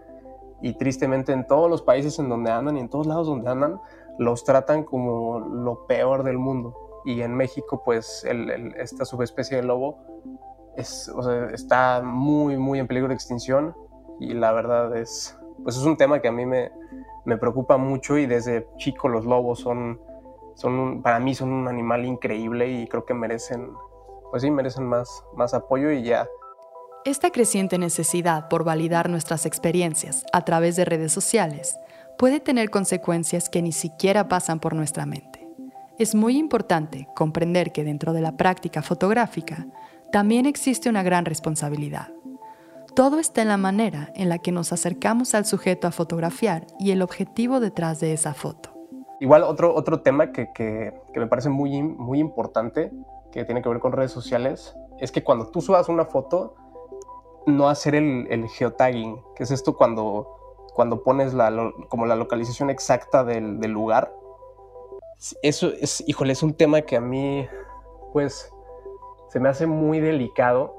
y 0.60 0.74
tristemente 0.74 1.32
en 1.32 1.46
todos 1.46 1.70
los 1.70 1.82
países 1.82 2.18
en 2.18 2.28
donde 2.28 2.50
andan 2.50 2.76
y 2.76 2.80
en 2.80 2.88
todos 2.88 3.06
lados 3.06 3.26
donde 3.26 3.50
andan, 3.50 3.80
los 4.18 4.44
tratan 4.44 4.84
como 4.84 5.38
lo 5.38 5.86
peor 5.86 6.24
del 6.24 6.38
mundo. 6.38 6.74
Y 7.04 7.22
en 7.22 7.34
México, 7.34 7.82
pues 7.84 8.26
esta 8.76 9.04
subespecie 9.04 9.58
de 9.58 9.62
lobo 9.62 9.98
es, 10.76 11.10
está 11.52 12.02
muy, 12.02 12.56
muy 12.56 12.80
en 12.80 12.86
peligro 12.86 13.08
de 13.08 13.14
extinción 13.14 13.74
y 14.20 14.34
la 14.34 14.52
verdad 14.52 14.96
es, 14.96 15.38
pues 15.62 15.76
es 15.76 15.84
un 15.84 15.96
tema 15.96 16.20
que 16.20 16.28
a 16.28 16.32
mí 16.32 16.44
me, 16.44 16.72
me 17.24 17.36
preocupa 17.36 17.76
mucho 17.76 18.18
y 18.18 18.26
desde 18.26 18.68
chico 18.76 19.08
los 19.08 19.24
lobos 19.24 19.60
son, 19.60 20.00
son, 20.54 21.02
para 21.02 21.20
mí 21.20 21.34
son 21.34 21.52
un 21.52 21.68
animal 21.68 22.04
increíble 22.04 22.68
y 22.68 22.88
creo 22.88 23.04
que 23.04 23.14
merecen, 23.14 23.70
pues 24.30 24.42
sí, 24.42 24.50
merecen 24.50 24.86
más, 24.86 25.24
más 25.36 25.54
apoyo 25.54 25.90
y 25.92 26.02
ya 26.02 26.28
esta 27.04 27.30
creciente 27.30 27.78
necesidad 27.78 28.48
por 28.48 28.64
validar 28.64 29.08
nuestras 29.08 29.46
experiencias 29.46 30.24
a 30.32 30.44
través 30.44 30.76
de 30.76 30.84
redes 30.84 31.12
sociales 31.12 31.78
puede 32.18 32.40
tener 32.40 32.70
consecuencias 32.70 33.48
que 33.48 33.62
ni 33.62 33.72
siquiera 33.72 34.28
pasan 34.28 34.58
por 34.58 34.74
nuestra 34.74 35.06
mente. 35.06 35.48
Es 35.98 36.14
muy 36.14 36.36
importante 36.36 37.08
comprender 37.14 37.72
que 37.72 37.84
dentro 37.84 38.12
de 38.12 38.20
la 38.20 38.36
práctica 38.36 38.82
fotográfica 38.82 39.66
también 40.10 40.46
existe 40.46 40.88
una 40.88 41.02
gran 41.02 41.24
responsabilidad. 41.24 42.08
Todo 42.94 43.20
está 43.20 43.42
en 43.42 43.48
la 43.48 43.56
manera 43.56 44.10
en 44.14 44.28
la 44.28 44.38
que 44.38 44.50
nos 44.50 44.72
acercamos 44.72 45.34
al 45.34 45.44
sujeto 45.44 45.86
a 45.86 45.92
fotografiar 45.92 46.66
y 46.80 46.90
el 46.90 47.02
objetivo 47.02 47.60
detrás 47.60 48.00
de 48.00 48.12
esa 48.12 48.34
foto. 48.34 48.70
Igual 49.20 49.44
otro, 49.44 49.74
otro 49.74 50.00
tema 50.00 50.32
que, 50.32 50.48
que, 50.52 50.94
que 51.12 51.20
me 51.20 51.26
parece 51.28 51.48
muy, 51.48 51.82
muy 51.82 52.18
importante, 52.18 52.92
que 53.30 53.44
tiene 53.44 53.62
que 53.62 53.68
ver 53.68 53.78
con 53.78 53.92
redes 53.92 54.10
sociales, 54.10 54.74
es 54.98 55.12
que 55.12 55.22
cuando 55.22 55.46
tú 55.48 55.60
subas 55.60 55.88
una 55.88 56.04
foto, 56.04 56.54
no 57.48 57.68
hacer 57.68 57.94
el, 57.94 58.48
geotagging, 58.48 59.20
que 59.34 59.42
es 59.42 59.50
esto 59.50 59.76
cuando, 59.76 60.66
cuando 60.74 61.02
pones 61.02 61.34
la, 61.34 61.72
como 61.88 62.06
la 62.06 62.16
localización 62.16 62.70
exacta 62.70 63.24
del, 63.24 63.58
lugar. 63.70 64.12
Eso 65.42 65.72
es, 65.80 66.04
híjole, 66.06 66.32
es 66.32 66.42
un 66.42 66.54
tema 66.54 66.82
que 66.82 66.96
a 66.96 67.00
mí, 67.00 67.46
pues, 68.12 68.52
se 69.28 69.40
me 69.40 69.48
hace 69.48 69.66
muy 69.66 70.00
delicado. 70.00 70.76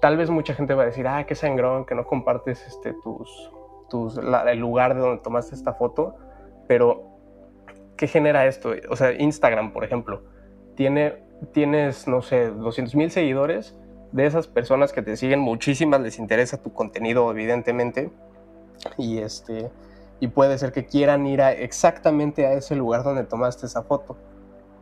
Tal 0.00 0.16
vez 0.16 0.30
mucha 0.30 0.54
gente 0.54 0.74
va 0.74 0.82
a 0.82 0.86
decir, 0.86 1.06
ah, 1.08 1.24
qué 1.26 1.34
sangrón, 1.34 1.86
que 1.86 1.94
no 1.94 2.04
compartes 2.04 2.66
este, 2.66 2.92
tus, 3.02 3.50
tus, 3.88 4.18
el 4.18 4.58
lugar 4.58 4.94
de 4.94 5.00
donde 5.00 5.22
tomaste 5.22 5.54
esta 5.54 5.72
foto, 5.72 6.16
pero 6.68 7.02
¿qué 7.96 8.06
genera 8.06 8.46
esto? 8.46 8.72
O 8.90 8.96
sea, 8.96 9.12
Instagram, 9.12 9.72
por 9.72 9.84
ejemplo, 9.84 10.22
tiene, 10.76 11.24
tienes, 11.52 12.06
no 12.06 12.22
sé, 12.22 12.50
200 12.50 12.94
mil 12.94 13.10
seguidores 13.10 13.76
de 14.12 14.26
esas 14.26 14.46
personas 14.46 14.92
que 14.92 15.02
te 15.02 15.16
siguen, 15.16 15.40
muchísimas 15.40 16.00
les 16.00 16.18
interesa 16.18 16.62
tu 16.62 16.72
contenido, 16.72 17.30
evidentemente, 17.30 18.10
y 18.96 19.18
este 19.18 19.70
y 20.20 20.28
puede 20.28 20.58
ser 20.58 20.72
que 20.72 20.86
quieran 20.86 21.26
ir 21.26 21.42
a 21.42 21.52
exactamente 21.52 22.46
a 22.46 22.52
ese 22.54 22.74
lugar 22.74 23.04
donde 23.04 23.24
tomaste 23.24 23.66
esa 23.66 23.82
foto. 23.82 24.16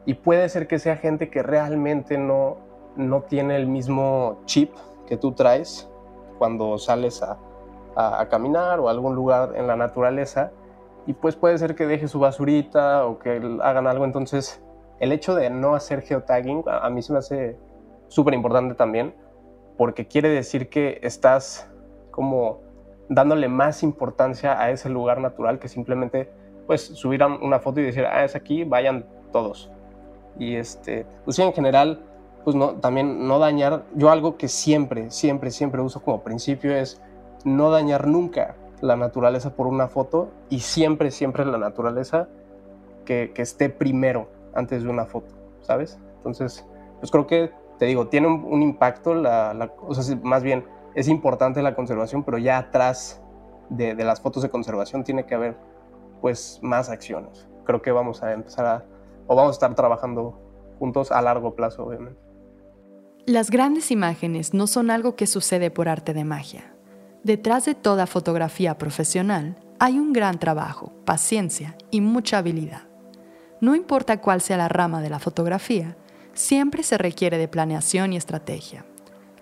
Y 0.06 0.14
puede 0.14 0.48
ser 0.48 0.66
que 0.66 0.78
sea 0.78 0.96
gente 0.96 1.30
que 1.30 1.42
realmente 1.42 2.16
no, 2.16 2.56
no 2.96 3.22
tiene 3.22 3.56
el 3.56 3.66
mismo 3.66 4.40
chip 4.46 4.72
que 5.06 5.16
tú 5.16 5.32
traes 5.32 5.88
cuando 6.38 6.78
sales 6.78 7.22
a, 7.22 7.38
a, 7.96 8.28
caminar 8.28 8.80
o 8.80 8.88
a 8.88 8.92
algún 8.92 9.14
lugar 9.14 9.54
en 9.56 9.66
la 9.66 9.76
naturaleza. 9.76 10.52
Y 11.06 11.12
pues 11.12 11.36
puede 11.36 11.58
ser 11.58 11.74
que 11.74 11.86
deje 11.86 12.08
su 12.08 12.18
basurita 12.18 13.04
o 13.04 13.18
que 13.18 13.58
hagan 13.62 13.86
algo. 13.86 14.04
Entonces, 14.04 14.62
el 15.00 15.12
hecho 15.12 15.34
de 15.34 15.50
no 15.50 15.74
hacer 15.74 16.02
geotagging 16.02 16.64
a 16.66 16.88
mí 16.88 17.02
se 17.02 17.12
me 17.12 17.18
hace 17.18 17.58
súper 18.08 18.34
importante 18.34 18.74
también, 18.74 19.14
porque 19.76 20.06
quiere 20.06 20.28
decir 20.28 20.68
que 20.68 20.98
estás 21.02 21.70
como 22.10 22.60
dándole 23.08 23.48
más 23.48 23.82
importancia 23.82 24.60
a 24.60 24.70
ese 24.70 24.88
lugar 24.88 25.20
natural 25.20 25.58
que 25.58 25.68
simplemente 25.68 26.30
pues 26.66 26.82
subir 26.82 27.22
una 27.22 27.60
foto 27.60 27.80
y 27.80 27.84
decir, 27.84 28.04
ah, 28.04 28.24
es 28.24 28.34
aquí, 28.34 28.64
vayan 28.64 29.06
todos. 29.32 29.70
Y 30.38 30.56
este, 30.56 31.06
pues 31.24 31.38
en 31.38 31.52
general, 31.52 32.00
pues 32.44 32.56
no, 32.56 32.74
también 32.74 33.28
no 33.28 33.38
dañar, 33.38 33.84
yo 33.94 34.10
algo 34.10 34.36
que 34.36 34.48
siempre, 34.48 35.10
siempre, 35.10 35.50
siempre 35.50 35.80
uso 35.80 36.02
como 36.02 36.22
principio 36.22 36.74
es 36.74 37.00
no 37.44 37.70
dañar 37.70 38.08
nunca 38.08 38.56
la 38.80 38.96
naturaleza 38.96 39.54
por 39.54 39.68
una 39.68 39.88
foto 39.88 40.30
y 40.50 40.60
siempre, 40.60 41.10
siempre 41.10 41.46
la 41.46 41.58
naturaleza 41.58 42.28
que, 43.04 43.30
que 43.32 43.42
esté 43.42 43.68
primero 43.68 44.28
antes 44.54 44.82
de 44.82 44.88
una 44.88 45.06
foto, 45.06 45.34
¿sabes? 45.60 45.98
Entonces, 46.16 46.66
pues 46.98 47.10
creo 47.10 47.26
que 47.26 47.52
te 47.78 47.86
digo, 47.86 48.08
tiene 48.08 48.28
un, 48.28 48.62
impacto, 48.62 49.14
la, 49.14 49.72
o 49.86 49.94
sea, 49.94 50.16
más 50.22 50.42
bien 50.42 50.64
es 50.94 51.08
importante 51.08 51.62
la 51.62 51.74
conservación, 51.74 52.22
pero 52.24 52.38
ya 52.38 52.58
atrás 52.58 53.20
de, 53.68 53.94
las 53.94 54.20
fotos 54.20 54.42
de 54.42 54.48
conservación 54.48 55.04
tiene 55.04 55.26
que 55.26 55.34
haber 55.34 55.56
pues 56.20 56.58
más 56.62 56.88
acciones. 56.88 57.46
Creo 57.64 57.82
que 57.82 57.90
vamos 57.90 58.22
a 58.22 58.32
empezar 58.32 58.66
a, 58.66 58.84
o 59.26 59.36
vamos 59.36 59.50
a 59.50 59.52
estar 59.52 59.74
trabajando 59.74 60.40
juntos 60.78 61.12
a 61.12 61.20
largo 61.20 61.54
plazo, 61.54 61.84
obviamente. 61.84 62.18
Las 63.26 63.50
grandes 63.50 63.90
imágenes 63.90 64.54
no 64.54 64.66
son 64.66 64.90
algo 64.90 65.16
que 65.16 65.26
sucede 65.26 65.70
por 65.70 65.88
arte 65.88 66.14
de 66.14 66.24
magia. 66.24 66.72
Detrás 67.24 67.64
de 67.64 67.74
toda 67.74 68.06
fotografía 68.06 68.78
profesional 68.78 69.56
hay 69.78 69.98
un 69.98 70.12
gran 70.12 70.38
trabajo, 70.38 70.92
paciencia 71.04 71.76
y 71.90 72.00
mucha 72.00 72.38
habilidad. 72.38 72.84
No 73.60 73.74
importa 73.74 74.20
cuál 74.20 74.40
sea 74.40 74.56
la 74.56 74.68
rama 74.68 75.02
de 75.02 75.10
la 75.10 75.18
fotografía, 75.18 75.96
siempre 76.36 76.82
se 76.82 76.98
requiere 76.98 77.38
de 77.38 77.48
planeación 77.48 78.12
y 78.12 78.16
estrategia. 78.16 78.84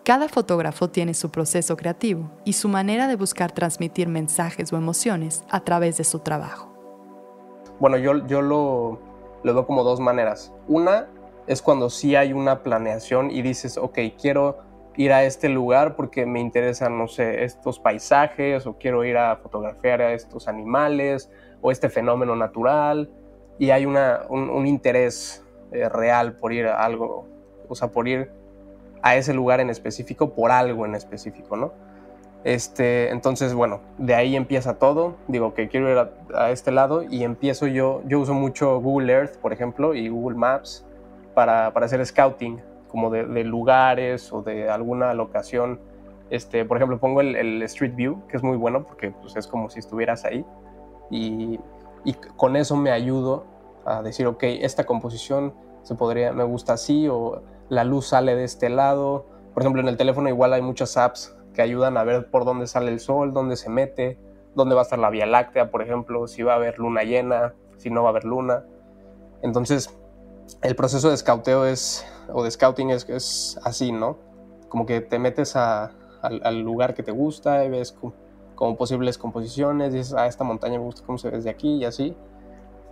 Cada 0.04 0.28
fotógrafo 0.28 0.90
tiene 0.90 1.14
su 1.14 1.30
proceso 1.30 1.76
creativo 1.76 2.30
y 2.44 2.54
su 2.54 2.68
manera 2.68 3.08
de 3.08 3.16
buscar 3.16 3.52
transmitir 3.52 4.08
mensajes 4.08 4.72
o 4.72 4.76
emociones 4.76 5.44
a 5.50 5.60
través 5.60 5.96
de 5.96 6.04
su 6.04 6.18
trabajo. 6.20 6.72
Bueno, 7.80 7.96
yo, 7.96 8.26
yo 8.26 8.42
lo, 8.42 9.00
lo 9.42 9.54
veo 9.54 9.66
como 9.66 9.82
dos 9.82 10.00
maneras. 10.00 10.52
Una 10.68 11.08
es 11.46 11.62
cuando 11.62 11.90
sí 11.90 12.16
hay 12.16 12.32
una 12.32 12.62
planeación 12.62 13.30
y 13.30 13.42
dices, 13.42 13.76
ok, 13.76 13.98
quiero 14.20 14.58
ir 14.96 15.12
a 15.12 15.24
este 15.24 15.48
lugar 15.48 15.96
porque 15.96 16.26
me 16.26 16.40
interesan, 16.40 16.96
no 16.98 17.08
sé, 17.08 17.44
estos 17.44 17.80
paisajes 17.80 18.66
o 18.66 18.78
quiero 18.78 19.04
ir 19.04 19.16
a 19.16 19.36
fotografiar 19.36 20.00
a 20.02 20.12
estos 20.12 20.46
animales 20.48 21.30
o 21.60 21.72
este 21.72 21.88
fenómeno 21.88 22.36
natural 22.36 23.10
y 23.58 23.70
hay 23.70 23.86
una, 23.86 24.22
un, 24.28 24.50
un 24.50 24.66
interés 24.66 25.43
eh, 25.72 25.88
real 25.88 26.34
por 26.34 26.52
ir 26.52 26.66
a 26.66 26.84
algo, 26.84 27.26
o 27.68 27.74
sea, 27.74 27.88
por 27.88 28.08
ir 28.08 28.30
a 29.02 29.16
ese 29.16 29.34
lugar 29.34 29.60
en 29.60 29.70
específico, 29.70 30.34
por 30.34 30.50
algo 30.50 30.86
en 30.86 30.94
específico, 30.94 31.56
¿no? 31.56 31.72
Este, 32.44 33.10
entonces, 33.10 33.54
bueno, 33.54 33.80
de 33.96 34.14
ahí 34.14 34.36
empieza 34.36 34.78
todo. 34.78 35.16
Digo 35.28 35.54
que 35.54 35.68
quiero 35.68 35.90
ir 35.90 36.10
a, 36.34 36.50
este 36.50 36.70
lado 36.70 37.02
y 37.02 37.24
empiezo 37.24 37.66
yo. 37.66 38.02
Yo 38.06 38.20
uso 38.20 38.34
mucho 38.34 38.80
Google 38.80 39.12
Earth, 39.12 39.36
por 39.38 39.52
ejemplo, 39.52 39.94
y 39.94 40.08
Google 40.08 40.36
Maps 40.36 40.86
para, 41.34 41.72
para 41.72 41.86
hacer 41.86 42.04
scouting, 42.04 42.60
como 42.88 43.10
de, 43.10 43.44
lugares 43.44 44.30
o 44.32 44.42
de 44.42 44.70
alguna 44.70 45.14
locación. 45.14 45.80
Este, 46.28 46.64
por 46.66 46.76
ejemplo, 46.76 46.98
pongo 46.98 47.22
el, 47.22 47.62
Street 47.62 47.94
View, 47.94 48.22
que 48.28 48.36
es 48.36 48.42
muy 48.42 48.58
bueno 48.58 48.84
porque 48.84 49.10
pues, 49.10 49.36
es 49.36 49.46
como 49.46 49.70
si 49.70 49.78
estuvieras 49.78 50.26
ahí. 50.26 50.44
Y, 51.10 51.58
y 52.04 52.12
con 52.36 52.56
eso 52.56 52.76
me 52.76 52.90
ayudo 52.90 53.44
a 53.86 54.02
decir, 54.02 54.26
ok, 54.26 54.42
esta 54.42 54.84
composición 54.84 55.54
se 55.82 55.94
podría, 55.94 56.32
me 56.32 56.44
gusta 56.44 56.74
así, 56.74 57.08
o 57.08 57.42
la 57.68 57.84
luz 57.84 58.08
sale 58.08 58.34
de 58.34 58.44
este 58.44 58.68
lado. 58.68 59.26
Por 59.52 59.62
ejemplo, 59.62 59.82
en 59.82 59.88
el 59.88 59.96
teléfono 59.96 60.28
igual 60.28 60.52
hay 60.52 60.62
muchas 60.62 60.96
apps 60.96 61.36
que 61.52 61.62
ayudan 61.62 61.96
a 61.96 62.04
ver 62.04 62.30
por 62.30 62.44
dónde 62.44 62.66
sale 62.66 62.90
el 62.90 63.00
sol, 63.00 63.32
dónde 63.32 63.56
se 63.56 63.70
mete, 63.70 64.18
dónde 64.54 64.74
va 64.74 64.82
a 64.82 64.84
estar 64.84 64.98
la 64.98 65.10
Vía 65.10 65.26
Láctea, 65.26 65.70
por 65.70 65.82
ejemplo, 65.82 66.26
si 66.26 66.42
va 66.42 66.54
a 66.54 66.56
haber 66.56 66.78
luna 66.78 67.02
llena, 67.02 67.54
si 67.76 67.90
no 67.90 68.02
va 68.02 68.08
a 68.08 68.10
haber 68.10 68.24
luna. 68.24 68.64
Entonces, 69.42 69.96
el 70.62 70.76
proceso 70.76 71.10
de 71.10 71.16
scouteo 71.16 71.66
es, 71.66 72.06
o 72.32 72.42
de 72.42 72.50
scouting 72.50 72.90
es, 72.90 73.08
es 73.08 73.58
así, 73.62 73.92
¿no? 73.92 74.18
Como 74.68 74.86
que 74.86 75.00
te 75.00 75.18
metes 75.18 75.56
al, 75.56 76.60
lugar 76.60 76.94
que 76.94 77.02
te 77.02 77.12
gusta 77.12 77.64
y 77.64 77.70
ves 77.70 77.94
como, 78.56 78.76
posibles 78.76 79.18
composiciones, 79.18 79.92
dices, 79.92 80.14
ah, 80.14 80.26
esta 80.26 80.44
montaña 80.44 80.78
me 80.78 80.84
gusta 80.84 81.02
cómo 81.04 81.18
se 81.18 81.30
ve 81.30 81.36
desde 81.36 81.50
aquí 81.50 81.76
y 81.76 81.84
así. 81.84 82.16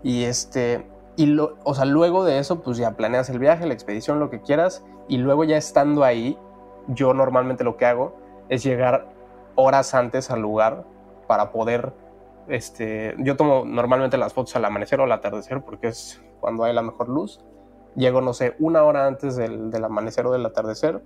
Y 0.03 0.25
este, 0.25 0.87
y 1.17 1.27
lo, 1.27 1.57
o 1.65 1.75
sea, 1.75 1.85
luego 1.85 2.25
de 2.25 2.39
eso, 2.39 2.63
pues 2.63 2.79
ya 2.79 2.93
planeas 2.93 3.29
el 3.31 3.39
viaje, 3.39 3.67
la 3.67 3.75
expedición, 3.75 4.19
lo 4.21 4.31
que 4.31 4.41
quieras, 4.41 4.85
y 5.09 5.19
luego 5.19 5.45
ya 5.45 5.57
estando 5.57 6.05
ahí, 6.05 6.39
yo 6.89 7.15
normalmente 7.15 7.65
lo 7.65 7.77
que 7.77 7.87
hago 7.87 8.17
es 8.49 8.63
llegar 8.63 9.09
horas 9.55 9.95
antes 9.95 10.31
al 10.31 10.41
lugar 10.41 10.85
para 11.27 11.53
poder 11.53 11.93
este, 12.49 13.15
yo 13.19 13.37
tomo 13.37 13.65
normalmente 13.65 14.17
las 14.19 14.33
fotos 14.33 14.57
al 14.57 14.65
amanecer 14.65 15.01
o 15.01 15.05
al 15.05 15.13
atardecer 15.13 15.63
porque 15.63 15.89
es 15.89 16.21
cuando 16.41 16.65
hay 16.65 16.75
la 16.75 16.83
mejor 16.83 17.09
luz. 17.09 17.41
Llego, 17.95 18.21
no 18.21 18.33
sé, 18.33 18.57
una 18.59 18.85
hora 18.85 19.07
antes 19.07 19.37
del, 19.37 19.71
del 19.71 19.85
amanecer 19.85 20.27
o 20.27 20.33
del 20.33 20.45
atardecer 20.47 21.03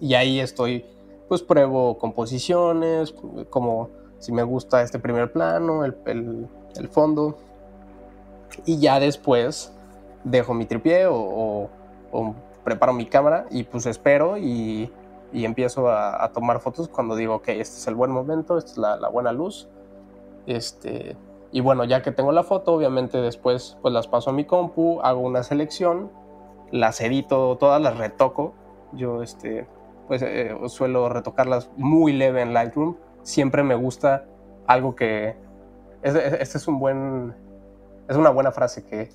y 0.00 0.14
ahí 0.14 0.40
estoy, 0.40 0.84
pues 1.28 1.42
pruebo 1.42 1.96
composiciones, 1.96 3.14
como 3.50 3.90
si 4.18 4.32
me 4.32 4.42
gusta 4.42 4.82
este 4.82 4.98
primer 4.98 5.32
plano, 5.32 5.84
el, 5.84 5.96
el, 6.06 6.48
el 6.76 6.88
fondo. 6.88 7.38
Y 8.64 8.78
ya 8.78 9.00
después 9.00 9.72
dejo 10.24 10.54
mi 10.54 10.66
tripié 10.66 11.06
o, 11.08 11.68
preparo 12.64 12.92
mi 12.92 13.06
cámara 13.06 13.46
y 13.50 13.64
pues 13.64 13.86
espero 13.86 14.38
y, 14.38 14.92
y 15.32 15.44
empiezo 15.44 15.90
a, 15.90 16.30
tomar 16.32 16.60
fotos 16.60 16.88
cuando 16.88 17.16
digo, 17.16 17.36
ok, 17.36 17.48
este 17.48 17.78
es 17.78 17.86
el 17.88 17.94
buen 17.94 18.10
momento, 18.10 18.56
esta 18.56 18.70
es 18.70 18.78
la, 18.78 18.96
la 18.96 19.08
buena 19.08 19.32
luz 19.32 19.68
este, 20.46 21.16
y 21.50 21.60
bueno, 21.60 21.84
ya 21.84 22.02
que 22.02 22.12
tengo 22.12 22.32
la 22.32 22.42
foto, 22.42 22.72
obviamente 22.72 23.18
después 23.18 23.76
pues 23.82 23.92
las 23.92 24.08
paso 24.08 24.30
a 24.30 24.32
mi 24.32 24.44
compu, 24.44 25.00
hago 25.02 25.20
una 25.20 25.42
selección, 25.42 26.10
las 26.70 27.00
edito, 27.00 27.56
todas 27.58 27.80
las 27.80 27.96
retoco. 27.96 28.54
Yo 28.92 29.22
este, 29.22 29.66
pues 30.08 30.22
eh, 30.22 30.56
suelo 30.66 31.08
retocarlas 31.08 31.70
muy 31.76 32.12
leve 32.12 32.42
en 32.42 32.52
Lightroom. 32.52 32.96
Siempre 33.22 33.62
me 33.62 33.74
gusta 33.74 34.24
algo 34.66 34.94
que... 34.94 35.36
Este 36.02 36.58
es 36.58 36.68
un 36.68 36.78
buen... 36.78 37.34
Es 38.12 38.18
una 38.18 38.30
buena 38.30 38.52
frase 38.52 38.84
que, 38.84 39.08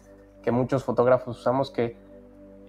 que 0.44 0.52
muchos 0.52 0.84
fotógrafos 0.84 1.40
usamos 1.40 1.72
que 1.72 1.96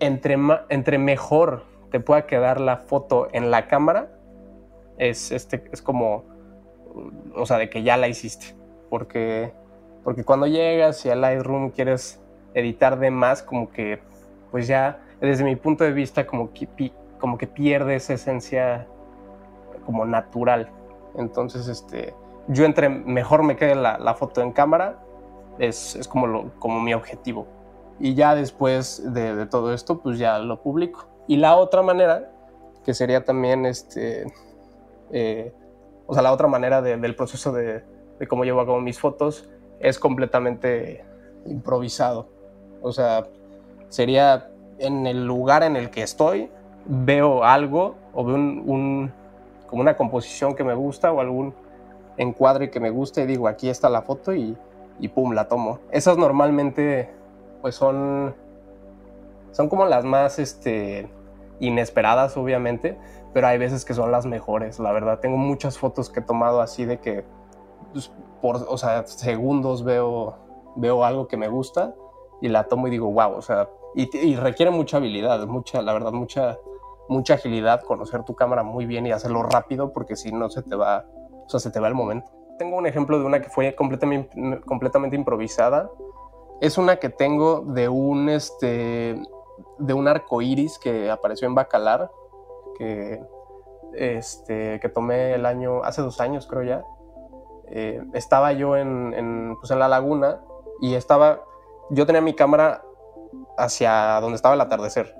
entre, 0.00 0.36
entre 0.68 0.98
mejor 0.98 1.64
te 1.90 2.00
pueda 2.00 2.26
quedar 2.26 2.60
la 2.60 2.76
foto 2.76 3.28
en 3.32 3.50
la 3.50 3.66
cámara, 3.66 4.10
es, 4.98 5.32
este, 5.32 5.64
es 5.72 5.82
como 5.82 6.24
o 7.34 7.46
sea, 7.46 7.58
de 7.58 7.70
que 7.70 7.82
ya 7.82 7.96
la 7.96 8.08
hiciste. 8.08 8.54
Porque, 8.90 9.52
porque 10.04 10.24
cuando 10.24 10.46
llegas 10.46 11.04
y 11.04 11.10
a 11.10 11.14
Lightroom 11.14 11.70
quieres 11.70 12.20
editar 12.54 12.98
de 12.98 13.10
más, 13.10 13.42
como 13.42 13.70
que, 13.70 14.00
pues 14.50 14.66
ya, 14.66 15.00
desde 15.20 15.44
mi 15.44 15.56
punto 15.56 15.84
de 15.84 15.92
vista, 15.92 16.26
como 16.26 16.52
que, 16.52 16.92
como 17.18 17.38
que 17.38 17.46
pierde 17.46 17.96
esa 17.96 18.14
esencia 18.14 18.86
como 19.84 20.04
natural. 20.04 20.70
Entonces, 21.16 21.68
este, 21.68 22.14
yo 22.48 22.64
entre 22.64 22.88
mejor 22.88 23.42
me 23.42 23.56
quede 23.56 23.74
la, 23.74 23.98
la 23.98 24.14
foto 24.14 24.40
en 24.42 24.52
cámara, 24.52 24.98
es, 25.58 25.96
es 25.96 26.08
como, 26.08 26.26
lo, 26.26 26.50
como 26.58 26.80
mi 26.80 26.94
objetivo. 26.94 27.46
Y 28.00 28.14
ya 28.14 28.34
después 28.34 29.02
de, 29.12 29.46
todo 29.46 29.74
esto, 29.74 30.00
pues 30.00 30.18
ya 30.18 30.38
lo 30.38 30.62
publico. 30.62 31.08
Y 31.26 31.36
la 31.36 31.56
otra 31.56 31.82
manera, 31.82 32.30
que 32.84 32.94
sería 32.94 33.24
también 33.24 33.66
este, 33.66 34.26
eh, 35.10 35.52
o 36.06 36.14
sea, 36.14 36.22
la 36.22 36.32
otra 36.32 36.48
manera 36.48 36.80
de, 36.80 36.96
del 36.96 37.16
proceso 37.16 37.52
de, 37.52 37.82
cómo 38.28 38.44
llevo 38.44 38.60
a 38.60 38.80
mis 38.80 38.98
fotos 38.98 39.48
es 39.80 39.98
completamente 39.98 41.04
improvisado. 41.46 42.28
O 42.82 42.92
sea, 42.92 43.26
sería 43.88 44.50
en 44.78 45.06
el 45.06 45.26
lugar 45.26 45.62
en 45.64 45.76
el 45.76 45.90
que 45.90 46.02
estoy, 46.02 46.50
veo 46.86 47.44
algo 47.44 47.96
o 48.14 48.24
veo 48.24 48.36
un, 48.36 48.62
un, 48.66 49.12
como 49.66 49.82
una 49.82 49.96
composición 49.96 50.54
que 50.54 50.64
me 50.64 50.74
gusta 50.74 51.12
o 51.12 51.20
algún 51.20 51.52
encuadre 52.16 52.70
que 52.70 52.80
me 52.80 52.90
gusta 52.90 53.22
y 53.22 53.26
digo, 53.26 53.48
aquí 53.48 53.68
está 53.68 53.88
la 53.88 54.02
foto 54.02 54.34
y, 54.34 54.56
y 54.98 55.08
pum, 55.08 55.32
la 55.32 55.48
tomo. 55.48 55.80
Esas 55.90 56.18
normalmente 56.18 57.10
pues 57.60 57.74
son, 57.74 58.34
son 59.52 59.68
como 59.68 59.84
las 59.84 60.04
más 60.04 60.38
este, 60.38 61.08
inesperadas, 61.60 62.36
obviamente, 62.36 62.98
pero 63.32 63.46
hay 63.46 63.58
veces 63.58 63.84
que 63.84 63.94
son 63.94 64.10
las 64.10 64.26
mejores, 64.26 64.78
la 64.78 64.92
verdad. 64.92 65.20
Tengo 65.20 65.36
muchas 65.36 65.78
fotos 65.78 66.10
que 66.10 66.20
he 66.20 66.22
tomado 66.22 66.60
así 66.60 66.84
de 66.84 66.98
que, 66.98 67.24
pues, 67.92 68.12
por, 68.40 68.64
o 68.68 68.78
sea, 68.78 69.06
segundos 69.06 69.84
veo, 69.84 70.36
veo 70.76 71.04
algo 71.04 71.28
que 71.28 71.36
me 71.36 71.48
gusta 71.48 71.94
y 72.40 72.48
la 72.48 72.64
tomo 72.64 72.86
y 72.86 72.90
digo, 72.90 73.10
wow, 73.10 73.32
o 73.32 73.42
sea, 73.42 73.68
y, 73.94 74.08
y, 74.16 74.36
requiere 74.36 74.70
mucha 74.70 74.98
habilidad, 74.98 75.44
mucha, 75.46 75.82
la 75.82 75.92
verdad, 75.92 76.12
mucha, 76.12 76.58
mucha 77.08 77.34
agilidad, 77.34 77.82
conocer 77.82 78.22
tu 78.22 78.34
cámara 78.34 78.62
muy 78.62 78.86
bien 78.86 79.06
y 79.06 79.12
hacerlo 79.12 79.42
rápido 79.42 79.92
porque 79.92 80.14
si 80.14 80.30
no 80.30 80.48
se 80.50 80.62
te 80.62 80.76
va, 80.76 81.06
o 81.46 81.48
sea, 81.48 81.58
se 81.58 81.70
te 81.70 81.80
va 81.80 81.88
el 81.88 81.94
momento. 81.94 82.30
Tengo 82.58 82.76
un 82.76 82.86
ejemplo 82.86 83.18
de 83.18 83.24
una 83.24 83.40
que 83.40 83.48
fue 83.48 83.74
completamente, 83.74 84.60
completamente 84.66 85.16
improvisada. 85.16 85.90
Es 86.60 86.76
una 86.76 86.96
que 86.96 87.08
tengo 87.08 87.60
de 87.60 87.88
un, 87.88 88.28
este, 88.28 89.20
de 89.78 89.94
un 89.94 90.08
arco 90.08 90.42
iris 90.42 90.78
que 90.78 91.10
apareció 91.10 91.46
en 91.46 91.54
Bacalar, 91.54 92.10
que, 92.76 93.22
este, 93.94 94.80
que 94.80 94.88
tomé 94.88 95.34
el 95.34 95.46
año, 95.46 95.84
hace 95.84 96.02
dos 96.02 96.20
años 96.20 96.46
creo 96.46 96.64
ya. 96.64 96.84
Eh, 97.70 98.02
estaba 98.14 98.52
yo 98.52 98.76
en, 98.76 99.56
pues 99.60 99.70
en 99.70 99.78
la 99.78 99.88
laguna 99.88 100.40
y 100.80 100.94
estaba, 100.94 101.44
yo 101.90 102.06
tenía 102.06 102.22
mi 102.22 102.34
cámara 102.34 102.82
hacia 103.56 104.18
donde 104.20 104.36
estaba 104.36 104.54
el 104.54 104.60
atardecer 104.60 105.14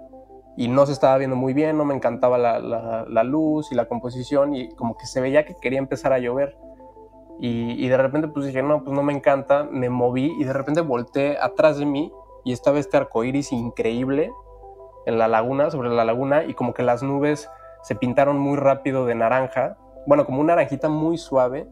y 0.56 0.66
no 0.66 0.86
se 0.86 0.92
estaba 0.92 1.18
viendo 1.18 1.36
muy 1.36 1.52
bien, 1.52 1.76
no 1.76 1.84
me 1.84 1.94
encantaba 1.94 2.36
la 2.36 3.22
luz 3.22 3.70
y 3.70 3.76
la 3.76 3.86
composición 3.86 4.54
y 4.54 4.74
como 4.74 4.96
que 4.96 5.06
se 5.06 5.20
veía 5.20 5.44
que 5.44 5.54
quería 5.54 5.78
empezar 5.78 6.12
a 6.12 6.18
llover. 6.18 6.56
Y, 7.40 7.86
de 7.86 7.96
repente 7.96 8.26
pues 8.26 8.46
dije, 8.46 8.62
no, 8.62 8.82
pues 8.82 8.94
no 8.96 9.02
me 9.04 9.12
encanta, 9.12 9.62
me 9.70 9.88
moví 9.90 10.34
y 10.40 10.44
de 10.44 10.52
repente 10.52 10.80
volteé 10.80 11.38
atrás 11.40 11.78
de 11.78 11.86
mí 11.86 12.12
y 12.44 12.52
estaba 12.52 12.80
este 12.80 12.96
arco 12.96 13.22
iris 13.22 13.52
increíble 13.52 14.32
en 15.06 15.18
la 15.18 15.28
laguna, 15.28 15.70
sobre 15.70 15.88
la 15.88 16.04
laguna, 16.04 16.44
y 16.44 16.54
como 16.54 16.74
que 16.74 16.82
las 16.82 17.02
nubes 17.02 17.48
se 17.82 17.94
pintaron 17.94 18.38
muy 18.38 18.56
rápido 18.56 19.06
de 19.06 19.14
naranja, 19.14 19.76
bueno, 20.06 20.26
como 20.26 20.40
una 20.40 20.54
naranjita 20.54 20.88
muy 20.88 21.16
suave, 21.16 21.68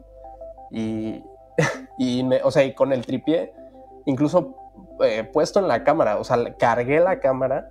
y, 0.70 1.22
y, 1.98 2.22
me, 2.22 2.42
o 2.42 2.50
sea, 2.50 2.64
y 2.64 2.74
con 2.74 2.92
el 2.92 3.04
tripié, 3.04 3.52
incluso 4.04 4.54
eh, 5.00 5.24
puesto 5.24 5.58
en 5.58 5.68
la 5.68 5.84
cámara, 5.84 6.18
o 6.18 6.24
sea, 6.24 6.54
cargué 6.56 7.00
la 7.00 7.20
cámara 7.20 7.68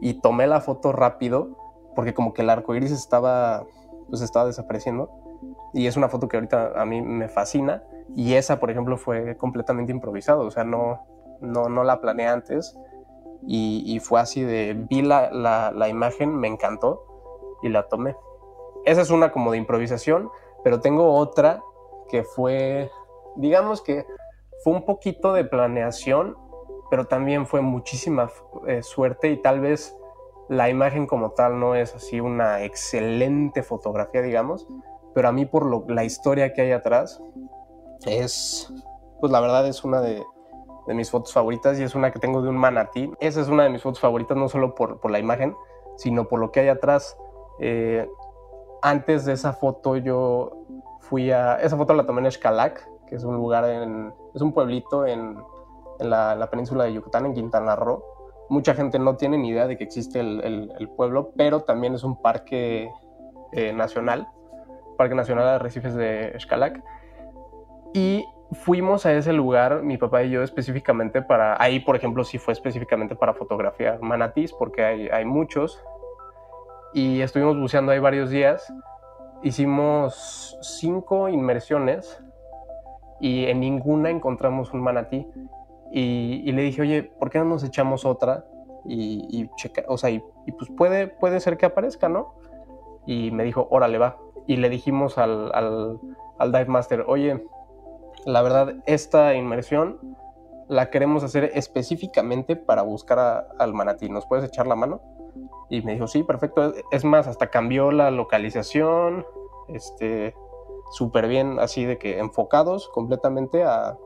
y 0.00 0.14
tomé 0.14 0.46
la 0.46 0.60
foto 0.60 0.92
rápido, 0.92 1.56
porque 1.94 2.14
como 2.14 2.32
que 2.32 2.42
el 2.42 2.50
arco 2.50 2.74
iris 2.74 2.92
estaba, 2.92 3.64
pues 4.08 4.22
estaba 4.22 4.46
desapareciendo, 4.46 5.10
y 5.72 5.86
es 5.86 5.96
una 5.96 6.08
foto 6.08 6.28
que 6.28 6.36
ahorita 6.36 6.80
a 6.80 6.84
mí 6.84 7.02
me 7.02 7.28
fascina, 7.28 7.82
y 8.14 8.34
esa, 8.34 8.60
por 8.60 8.70
ejemplo, 8.70 8.96
fue 8.96 9.36
completamente 9.36 9.92
improvisado, 9.92 10.42
o 10.42 10.50
sea, 10.50 10.64
no, 10.64 11.06
no, 11.40 11.68
no 11.68 11.84
la 11.84 12.00
planeé 12.00 12.26
antes 12.26 12.78
y, 13.46 14.00
fue 14.00 14.20
así 14.20 14.42
de, 14.42 14.74
vi 14.88 15.02
la, 15.02 15.30
la, 15.30 15.70
la, 15.74 15.88
imagen, 15.88 16.34
me 16.34 16.48
encantó 16.48 17.04
y 17.62 17.68
la 17.68 17.88
tomé. 17.88 18.16
Esa 18.84 19.02
es 19.02 19.10
una 19.10 19.32
como 19.32 19.52
de 19.52 19.58
improvisación, 19.58 20.30
pero 20.62 20.80
tengo 20.80 21.12
otra 21.14 21.62
que 22.08 22.22
fue, 22.22 22.90
digamos 23.36 23.82
que 23.82 24.06
fue 24.62 24.72
un 24.72 24.84
poquito 24.84 25.32
de 25.32 25.44
planeación, 25.44 26.36
pero 26.90 27.06
también 27.06 27.46
fue 27.46 27.60
muchísima 27.60 28.30
eh, 28.66 28.82
suerte 28.82 29.28
y 29.28 29.42
tal 29.42 29.60
vez 29.60 29.96
la 30.48 30.68
imagen 30.68 31.06
como 31.06 31.32
tal 31.32 31.58
no 31.58 31.74
es 31.74 31.94
así 31.94 32.20
una 32.20 32.62
excelente 32.62 33.62
fotografía, 33.62 34.22
digamos, 34.22 34.66
pero 35.14 35.28
a 35.28 35.32
mí 35.32 35.46
por 35.46 35.64
lo, 35.64 35.84
la 35.88 36.04
historia 36.04 36.52
que 36.52 36.62
hay 36.62 36.72
atrás 36.72 37.22
es, 38.04 38.72
pues 39.20 39.32
la 39.32 39.40
verdad 39.40 39.66
es 39.66 39.84
una 39.84 40.00
de, 40.00 40.22
de 40.86 40.94
mis 40.94 41.10
fotos 41.10 41.32
favoritas 41.32 41.78
y 41.78 41.84
es 41.84 41.94
una 41.94 42.10
que 42.10 42.18
tengo 42.18 42.42
de 42.42 42.48
un 42.48 42.56
manatí. 42.56 43.10
Esa 43.20 43.40
es 43.40 43.48
una 43.48 43.62
de 43.62 43.70
mis 43.70 43.82
fotos 43.82 44.00
favoritas, 44.00 44.36
no 44.36 44.48
solo 44.48 44.74
por, 44.74 45.00
por 45.00 45.10
la 45.10 45.18
imagen, 45.18 45.54
sino 45.96 46.28
por 46.28 46.40
lo 46.40 46.50
que 46.50 46.60
hay 46.60 46.68
atrás. 46.68 47.16
Eh, 47.60 48.08
antes 48.82 49.24
de 49.24 49.32
esa 49.32 49.52
foto 49.52 49.96
yo 49.96 50.66
fui 50.98 51.30
a... 51.30 51.56
Esa 51.56 51.76
foto 51.76 51.94
la 51.94 52.04
tomé 52.04 52.20
en 52.22 52.32
Xcalac, 52.32 52.86
que 53.06 53.14
es 53.14 53.24
un 53.24 53.36
lugar 53.36 53.64
en... 53.64 54.12
Es 54.34 54.42
un 54.42 54.52
pueblito 54.52 55.06
en, 55.06 55.38
en, 56.00 56.10
la, 56.10 56.34
la, 56.34 56.50
península 56.50 56.84
de 56.84 56.92
Yucatán, 56.92 57.26
en 57.26 57.34
Quintana 57.34 57.76
Roo. 57.76 58.02
Mucha 58.50 58.74
gente 58.74 58.98
no 58.98 59.16
tiene 59.16 59.38
ni 59.38 59.50
idea 59.50 59.66
de 59.66 59.78
que 59.78 59.84
existe 59.84 60.20
el 60.20 60.90
pueblo, 60.96 61.32
pero 61.34 61.60
también 61.62 61.94
es 61.94 62.04
un 62.04 62.20
parque 62.20 62.90
eh, 63.56 63.72
nacional, 63.72 64.26
Parque 64.96 65.14
Nacional 65.14 65.44
de 65.44 65.50
Arrecifes 65.50 65.94
de 65.94 66.34
Xcalac. 66.38 66.82
Y 67.92 68.24
fuimos 68.52 69.06
a 69.06 69.12
ese 69.12 69.32
lugar, 69.32 69.82
mi 69.82 69.98
papá 69.98 70.22
y 70.22 70.30
yo 70.30 70.42
específicamente 70.42 71.22
para, 71.22 71.60
ahí 71.62 71.80
por 71.80 71.96
ejemplo 71.96 72.24
sí 72.24 72.38
fue 72.38 72.52
específicamente 72.52 73.16
para 73.16 73.34
fotografiar 73.34 74.00
manatís, 74.00 74.52
porque 74.52 74.84
hay, 74.84 75.08
hay 75.08 75.24
muchos, 75.24 75.82
y 76.92 77.20
estuvimos 77.20 77.58
buceando 77.58 77.92
ahí 77.92 77.98
varios 77.98 78.30
días, 78.30 78.72
hicimos 79.42 80.58
cinco 80.62 81.28
inmersiones 81.28 82.22
y 83.20 83.46
en 83.46 83.60
ninguna 83.60 84.10
encontramos 84.10 84.72
un 84.72 84.80
manatí, 84.80 85.26
y, 85.90 86.42
y 86.44 86.52
le 86.52 86.62
dije, 86.62 86.82
oye, 86.82 87.02
¿por 87.04 87.30
qué 87.30 87.38
no 87.38 87.44
nos 87.44 87.62
echamos 87.62 88.04
otra? 88.04 88.44
Y, 88.84 89.26
y 89.30 89.50
checa, 89.56 89.84
o 89.88 89.96
sea, 89.96 90.10
y, 90.10 90.22
y, 90.44 90.52
pues 90.52 90.70
puede, 90.76 91.06
puede 91.06 91.40
ser 91.40 91.56
que 91.56 91.66
aparezca, 91.66 92.08
¿no? 92.08 92.34
Y 93.06 93.30
me 93.30 93.44
dijo, 93.44 93.66
órale, 93.70 93.96
va. 93.98 94.18
Y 94.46 94.56
le 94.56 94.68
dijimos 94.68 95.18
al, 95.18 95.50
al, 95.54 95.98
al 96.38 96.52
Dive 96.52 96.66
Master, 96.66 97.04
oye, 97.06 97.44
la 98.26 98.42
verdad, 98.42 98.74
esta 98.86 99.34
inmersión 99.34 100.16
la 100.68 100.90
queremos 100.90 101.22
hacer 101.24 101.50
específicamente 101.54 102.56
para 102.56 102.82
buscar 102.82 103.48
al 103.58 103.74
manatí. 103.74 104.08
¿Nos 104.08 104.26
puedes 104.26 104.44
echar 104.44 104.66
la 104.66 104.76
mano? 104.76 105.00
Y 105.68 105.82
me 105.82 105.92
dijo, 105.92 106.06
sí, 106.06 106.22
perfecto. 106.22 106.72
Es 106.90 107.04
más, 107.04 107.26
hasta 107.26 107.50
cambió 107.50 107.90
la 107.90 108.10
localización. 108.10 109.26
Este, 109.68 110.34
súper 110.92 111.28
bien, 111.28 111.58
así 111.58 111.84
de 111.84 111.98
que 111.98 112.18
enfocados 112.18 112.88
completamente 112.88 113.64
a, 113.64 113.96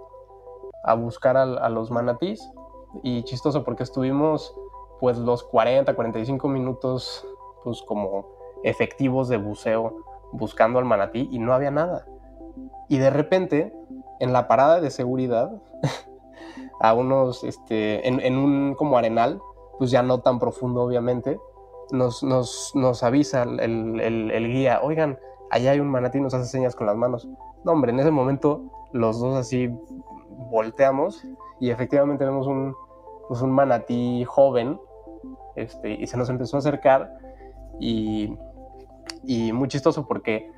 a 0.83 0.95
buscar 0.95 1.37
a, 1.37 1.69
los 1.69 1.91
manatís. 1.91 2.51
Y 3.03 3.23
chistoso 3.25 3.65
porque 3.65 3.83
estuvimos 3.83 4.55
pues 5.01 5.19
los 5.19 5.45
40, 5.45 5.95
45 5.95 6.49
minutos 6.49 7.25
pues 7.63 7.83
como 7.83 8.27
efectivos 8.65 9.29
de 9.29 9.37
buceo 9.37 10.05
buscando 10.33 10.79
al 10.79 10.85
manatí 10.85 11.29
y 11.31 11.39
no 11.39 11.53
había 11.53 11.71
nada. 11.71 12.07
Y 12.89 12.99
de 12.99 13.11
repente, 13.11 13.73
en 14.21 14.33
la 14.33 14.49
parada 14.49 14.81
de 14.81 14.91
seguridad, 14.91 15.51
a 16.81 16.95
unos, 16.95 17.45
este, 17.45 18.07
en, 18.07 18.37
un 18.37 18.75
como 18.75 18.99
arenal, 18.99 19.41
pues 19.79 19.91
ya 19.91 20.03
no 20.03 20.21
tan 20.21 20.39
profundo 20.39 20.83
obviamente, 20.83 21.39
nos, 21.91 22.23
nos, 22.23 22.73
nos 22.75 23.03
avisa 23.03 23.43
el, 23.43 24.01
el, 24.01 24.49
guía, 24.49 24.81
oigan, 24.83 25.19
allá 25.51 25.73
hay 25.73 25.81
un 25.81 25.89
manatí, 25.89 26.21
nos 26.21 26.35
hace 26.35 26.47
señas 26.47 26.75
con 26.75 26.87
las 26.87 26.97
manos. 26.97 27.29
No, 27.65 27.73
hombre, 27.73 27.93
en 27.93 28.01
ese 28.01 28.11
momento 28.11 28.63
los 28.93 29.21
dos 29.21 29.37
así 29.37 29.71
volteamos 30.51 31.25
y 31.61 31.71
efectivamente 31.71 32.25
vemos 32.25 32.47
un, 32.47 32.75
pues 33.29 33.43
un 33.43 33.51
manatí 33.51 34.25
joven 34.25 34.81
este, 35.57 35.91
y 35.91 36.07
se 36.07 36.17
nos 36.17 36.31
empezó 36.31 36.57
a 36.57 36.61
acercar 36.61 37.13
y, 37.81 38.37
y 39.25 39.53
muy 39.53 39.69
chistoso 39.69 40.07
porque 40.07 40.51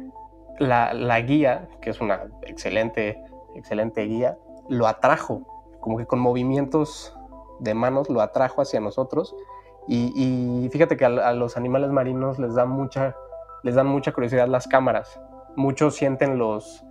la, 0.59 0.93
la, 0.95 1.21
guía, 1.21 1.69
que 1.81 1.91
es 1.91 2.01
una 2.01 2.27
excelente, 2.43 3.23
excelente 3.55 4.03
guía, 4.03 4.37
lo 4.69 4.87
atrajo, 4.87 5.43
como 5.81 5.99
que 5.99 6.07
con 6.07 6.19
movimientos 6.19 7.17
de 7.61 7.75
manos 7.75 8.09
lo 8.09 8.21
atrajo 8.21 8.63
hacia 8.63 8.81
nosotros 8.81 9.35
y, 9.89 10.69
fíjate 10.71 10.97
que 10.97 11.05
a, 11.05 11.33
los 11.33 11.57
animales 11.57 11.91
marinos 11.91 12.39
les 12.39 12.55
da 12.55 12.65
mucha, 12.65 13.17
les 13.65 13.75
dan 13.75 13.89
mucha 13.89 14.13
curiosidad 14.13 14.47
las 14.47 14.69
cámaras. 14.69 15.21
Muchos 15.57 15.97
sienten 15.97 16.39
los, 16.39 16.85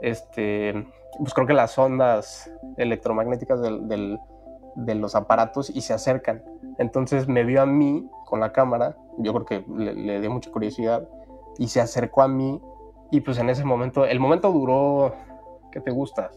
este, 0.00 0.86
pues 1.18 1.34
creo 1.34 1.46
que 1.48 1.52
las 1.52 1.76
ondas 1.78 2.50
electromagnéticas 2.76 3.60
de 4.74 4.94
los 4.94 5.14
aparatos 5.14 5.70
y 5.70 5.80
se 5.80 5.94
acercan. 5.94 6.42
Entonces 6.78 7.28
me 7.28 7.44
vio 7.44 7.62
a 7.62 7.66
mí 7.66 8.08
con 8.26 8.40
la 8.40 8.52
cámara, 8.52 8.96
yo 9.18 9.32
creo 9.32 9.44
que 9.46 9.64
le, 9.76 10.20
dio 10.20 10.30
mucha 10.30 10.50
curiosidad 10.50 11.08
y 11.58 11.68
se 11.68 11.80
acercó 11.80 12.22
a 12.22 12.28
mí 12.28 12.60
y 13.10 13.20
pues 13.20 13.38
en 13.38 13.50
ese 13.50 13.64
momento, 13.64 14.04
el 14.04 14.18
momento 14.18 14.50
duró, 14.50 15.14
¿qué 15.70 15.80
te 15.80 15.90
gusta? 15.90 16.30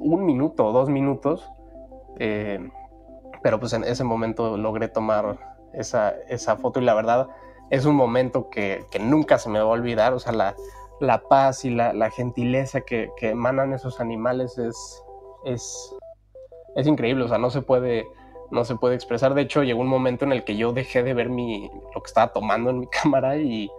Un 0.00 0.24
minuto 0.24 0.72
dos 0.72 0.88
minutos, 0.88 1.50
eh, 2.18 2.70
pero 3.42 3.60
pues 3.60 3.72
en 3.74 3.84
ese 3.84 4.04
momento 4.04 4.56
logré 4.56 4.88
tomar 4.88 5.38
esa, 5.74 6.10
esa 6.28 6.56
foto 6.56 6.80
y 6.80 6.84
la 6.84 6.94
verdad 6.94 7.28
es 7.68 7.84
un 7.84 7.94
momento 7.94 8.48
que, 8.48 8.86
que 8.90 8.98
nunca 8.98 9.38
se 9.38 9.50
me 9.50 9.58
va 9.58 9.66
a 9.66 9.68
olvidar, 9.68 10.14
o 10.14 10.18
sea, 10.18 10.32
la, 10.32 10.54
la 11.00 11.22
paz 11.28 11.64
y 11.64 11.70
la, 11.70 12.10
gentileza 12.10 12.80
que, 12.80 13.10
emanan 13.20 13.72
esos 13.72 14.00
animales 14.00 14.58
es, 14.58 15.02
es, 15.44 15.94
es, 16.76 16.86
increíble, 16.86 17.24
o 17.24 17.28
sea, 17.28 17.38
no 17.38 17.50
se, 17.50 17.62
puede, 17.62 18.06
no 18.50 18.64
se 18.64 18.76
puede 18.76 18.94
expresar. 18.94 19.34
De 19.34 19.42
hecho, 19.42 19.62
llegó 19.62 19.80
un 19.80 19.88
momento 19.88 20.24
en 20.24 20.32
el 20.32 20.44
que 20.44 20.56
yo 20.56 20.72
dejé 20.72 21.02
de 21.02 21.14
ver 21.14 21.28
mi, 21.28 21.70
lo 21.94 22.02
que 22.02 22.06
estaba 22.06 22.32
tomando 22.32 22.70
en 22.70 22.80
mi 22.80 22.86
cámara 23.02 23.36
y, 23.36 23.70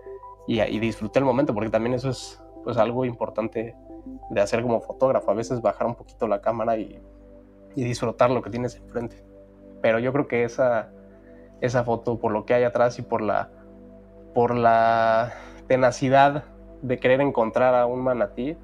y, 0.47 0.79
disfruté 0.79 1.19
el 1.19 1.25
momento, 1.25 1.53
porque 1.53 1.69
también 1.69 1.93
eso 1.93 2.09
es 2.09 2.41
pues, 2.63 2.77
algo 2.77 3.05
importante 3.05 3.75
de 4.29 4.41
hacer 4.41 4.61
como 4.61 4.81
fotógrafo, 4.81 5.31
a 5.31 5.33
veces 5.33 5.61
bajar 5.61 5.87
un 5.87 5.95
poquito 5.95 6.27
la 6.27 6.41
cámara 6.41 6.77
y, 6.77 6.99
y 7.75 7.83
disfrutar 7.83 8.31
lo 8.31 8.41
que 8.41 8.49
tienes 8.49 8.75
enfrente. 8.75 9.23
Pero 9.81 9.99
yo 9.99 10.11
creo 10.11 10.27
que 10.27 10.43
esa, 10.43 10.89
esa 11.61 11.83
foto, 11.83 12.19
por 12.19 12.31
lo 12.31 12.45
que 12.45 12.53
hay 12.53 12.63
atrás 12.63 12.97
y 12.99 13.01
por 13.01 13.21
la, 13.21 13.49
por 14.33 14.55
la 14.55 15.33
tenacidad 15.67 16.45
de 16.81 16.99
querer 16.99 17.21
encontrar 17.21 17.75
a 17.75 17.85
un 17.85 18.01
manatí 18.03 18.57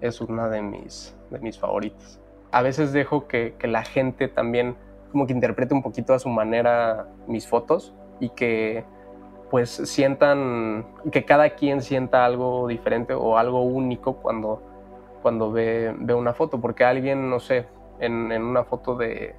es 0.00 0.20
una 0.20 0.48
de 0.48 0.62
mis, 0.62 1.16
de 1.30 1.38
mis 1.40 1.58
favoritas. 1.58 2.20
A 2.50 2.62
veces 2.62 2.92
dejo 2.92 3.26
que, 3.26 3.54
la 3.62 3.82
gente 3.84 4.28
también 4.28 4.76
como 5.12 5.26
que 5.26 5.32
interprete 5.32 5.74
un 5.74 5.82
poquito 5.82 6.14
a 6.14 6.18
su 6.18 6.28
manera 6.28 7.08
mis 7.26 7.46
fotos 7.46 7.94
y 8.20 8.30
que 8.30 8.84
pues 9.50 9.70
sientan, 9.70 10.86
que 11.10 11.24
cada 11.24 11.50
quien 11.50 11.80
sienta 11.80 12.26
algo 12.26 12.68
diferente 12.68 13.14
o 13.14 13.38
algo 13.38 13.62
único 13.62 14.16
cuando, 14.16 14.62
cuando 15.22 15.50
ve, 15.50 15.94
ve 15.98 16.12
una 16.12 16.34
foto, 16.34 16.60
porque 16.60 16.84
alguien, 16.84 17.30
no 17.30 17.40
sé, 17.40 17.66
en, 17.98 18.30
una 18.30 18.64
foto 18.64 18.94
de, 18.94 19.34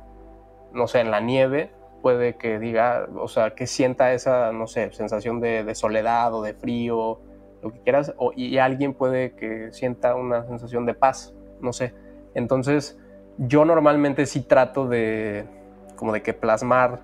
no 0.74 0.88
sé, 0.88 1.02
en 1.02 1.12
la 1.12 1.20
nieve, 1.20 1.72
puede 2.02 2.38
que 2.38 2.58
diga, 2.58 3.08
o 3.16 3.28
sea, 3.28 3.54
que 3.54 3.68
sienta 3.68 4.14
esa, 4.14 4.52
no 4.52 4.66
sé, 4.66 4.92
sensación 4.94 5.40
de, 5.42 5.64
de 5.64 5.76
soledad 5.76 6.34
o 6.34 6.42
de 6.42 6.56
frío 6.56 7.20
lo 7.62 7.72
que 7.72 7.80
quieras, 7.82 8.14
o, 8.18 8.32
y 8.36 8.58
alguien 8.58 8.94
puede 8.94 9.36
que 9.36 9.72
sienta 9.74 10.16
una 10.16 10.46
sensación 10.48 10.86
de 10.86 10.94
paz, 10.94 11.36
no 11.62 11.74
sé. 11.74 11.94
Entonces, 12.34 12.98
yo 13.38 13.66
normalmente 13.66 14.26
sí 14.26 14.42
trato 14.42 14.88
de, 14.88 15.46
como 15.96 16.14
de 16.14 16.22
que 16.22 16.34
plasmar 16.34 17.00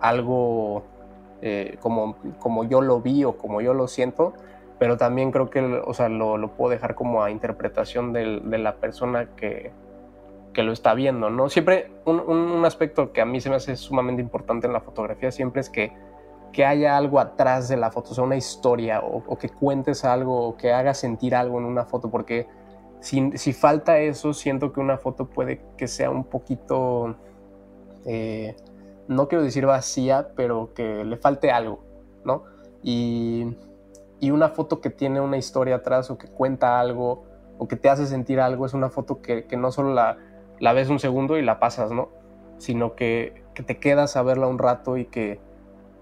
algo 0.00 0.84
eh, 1.40 1.76
como, 1.80 2.16
como 2.38 2.64
yo 2.64 2.80
lo 2.80 3.00
vi 3.00 3.24
o 3.24 3.36
como 3.36 3.60
yo 3.60 3.74
lo 3.74 3.88
siento, 3.88 4.32
pero 4.78 4.96
también 4.96 5.30
creo 5.30 5.50
que 5.50 5.60
o 5.60 5.94
sea, 5.94 6.08
lo, 6.08 6.36
lo, 6.36 6.52
puedo 6.52 6.70
dejar 6.70 6.94
como 6.94 7.22
a 7.22 7.30
interpretación 7.30 8.12
de 8.12 8.58
la 8.58 8.76
persona 8.76 9.28
que, 9.36 9.72
que, 10.52 10.62
lo 10.62 10.72
está 10.72 10.94
viendo, 10.94 11.30
¿no? 11.30 11.48
Siempre 11.48 11.90
un, 12.04 12.18
un, 12.20 12.64
aspecto 12.64 13.12
que 13.12 13.20
a 13.20 13.24
mí 13.24 13.40
se 13.40 13.48
me 13.48 13.56
hace 13.56 13.76
sumamente 13.76 14.22
importante 14.22 14.66
en 14.66 14.72
la 14.72 14.80
fotografía 14.80 15.30
siempre 15.30 15.60
es 15.60 15.70
que 15.70 15.92
que 16.52 16.64
haya 16.64 16.96
algo 16.96 17.18
atrás 17.18 17.68
de 17.68 17.76
la 17.76 17.90
foto, 17.90 18.10
o 18.10 18.14
sea, 18.14 18.24
una 18.24 18.36
historia, 18.36 19.00
o, 19.00 19.36
que 19.36 19.48
cuentes 19.48 20.04
algo, 20.04 20.48
o 20.48 20.56
que 20.56 20.72
haga 20.72 20.94
sentir 20.94 21.34
algo 21.34 21.58
en 21.58 21.64
una 21.64 21.84
foto, 21.84 22.10
porque 22.10 22.46
si, 23.02 23.36
si 23.36 23.52
falta 23.52 23.98
eso, 23.98 24.32
siento 24.32 24.72
que 24.72 24.80
una 24.80 24.96
foto 24.96 25.26
puede 25.26 25.60
que 25.76 25.88
sea 25.88 26.10
un 26.10 26.24
poquito, 26.24 27.16
eh, 28.06 28.56
no 29.08 29.28
quiero 29.28 29.44
decir 29.44 29.66
vacía, 29.66 30.30
pero 30.36 30.72
que 30.74 31.04
le 31.04 31.16
falte 31.16 31.50
algo, 31.50 31.80
¿no? 32.24 32.44
Y, 32.82 33.56
y 34.20 34.30
una 34.30 34.48
foto 34.48 34.80
que 34.80 34.90
tiene 34.90 35.20
una 35.20 35.36
historia 35.36 35.76
atrás, 35.76 36.10
o 36.10 36.16
que 36.16 36.28
cuenta 36.28 36.80
algo, 36.80 37.24
o 37.58 37.68
que 37.68 37.76
te 37.76 37.88
hace 37.90 38.06
sentir 38.06 38.40
algo, 38.40 38.64
es 38.64 38.72
una 38.72 38.88
foto 38.88 39.20
que, 39.20 39.44
que 39.44 39.56
no 39.56 39.72
solo 39.72 39.92
la, 39.92 40.16
la 40.60 40.72
ves 40.72 40.88
un 40.88 40.98
segundo 40.98 41.36
y 41.36 41.42
la 41.42 41.58
pasas, 41.58 41.90
¿no? 41.90 42.08
Sino 42.58 42.94
que, 42.94 43.42
que 43.54 43.62
te 43.62 43.78
quedas 43.78 44.16
a 44.16 44.22
verla 44.22 44.46
un 44.46 44.58
rato 44.58 44.96
y 44.96 45.06
que 45.06 45.40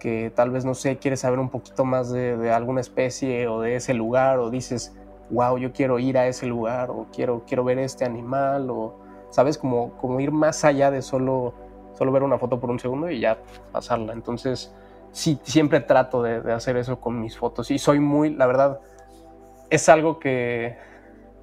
que 0.00 0.32
tal 0.34 0.50
vez, 0.50 0.64
no 0.64 0.74
sé, 0.74 0.96
quieres 0.96 1.20
saber 1.20 1.38
un 1.38 1.50
poquito 1.50 1.84
más 1.84 2.10
de, 2.10 2.50
alguna 2.50 2.80
especie 2.80 3.46
o 3.46 3.60
de 3.60 3.76
ese 3.76 3.94
lugar, 3.94 4.40
o 4.40 4.50
dices, 4.50 4.96
wow, 5.30 5.58
yo 5.58 5.72
quiero 5.72 5.98
ir 5.98 6.18
a 6.18 6.26
ese 6.26 6.46
lugar, 6.46 6.90
o 6.90 7.06
quiero, 7.12 7.44
quiero 7.46 7.64
ver 7.64 7.78
este 7.78 8.04
animal, 8.04 8.68
o, 8.70 8.94
¿sabes? 9.30 9.58
Como, 9.58 9.96
como 9.96 10.20
ir 10.20 10.32
más 10.32 10.64
allá 10.64 10.90
de 10.90 11.02
solo, 11.02 11.54
solo 11.94 12.12
ver 12.12 12.22
una 12.22 12.38
foto 12.38 12.60
por 12.60 12.70
un 12.70 12.78
segundo 12.78 13.10
y 13.10 13.20
ya 13.20 13.38
pasarla. 13.72 14.12
Entonces, 14.12 14.74
sí, 15.12 15.38
siempre 15.42 15.80
trato 15.80 16.22
de, 16.22 16.52
hacer 16.52 16.76
eso 16.76 17.00
con 17.00 17.20
mis 17.20 17.36
fotos 17.36 17.70
y 17.70 17.78
soy 17.78 18.00
muy, 18.00 18.34
la 18.34 18.46
verdad, 18.46 18.80
es 19.70 19.88
algo 19.88 20.18
que, 20.18 20.76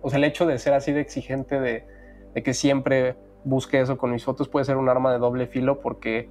o 0.01 0.09
sea, 0.09 0.17
el 0.17 0.25
hecho 0.25 0.45
de 0.45 0.57
ser 0.59 0.73
así 0.73 0.91
de 0.91 1.01
exigente, 1.01 1.59
de, 1.59 1.87
de 2.33 2.43
que 2.43 2.53
siempre 2.53 3.15
busque 3.43 3.79
eso 3.79 3.97
con 3.97 4.11
mis 4.11 4.25
fotos 4.25 4.49
puede 4.49 4.65
ser 4.65 4.77
un 4.77 4.89
arma 4.89 5.11
de 5.13 5.19
doble 5.19 5.47
filo 5.47 5.79
porque 5.79 6.29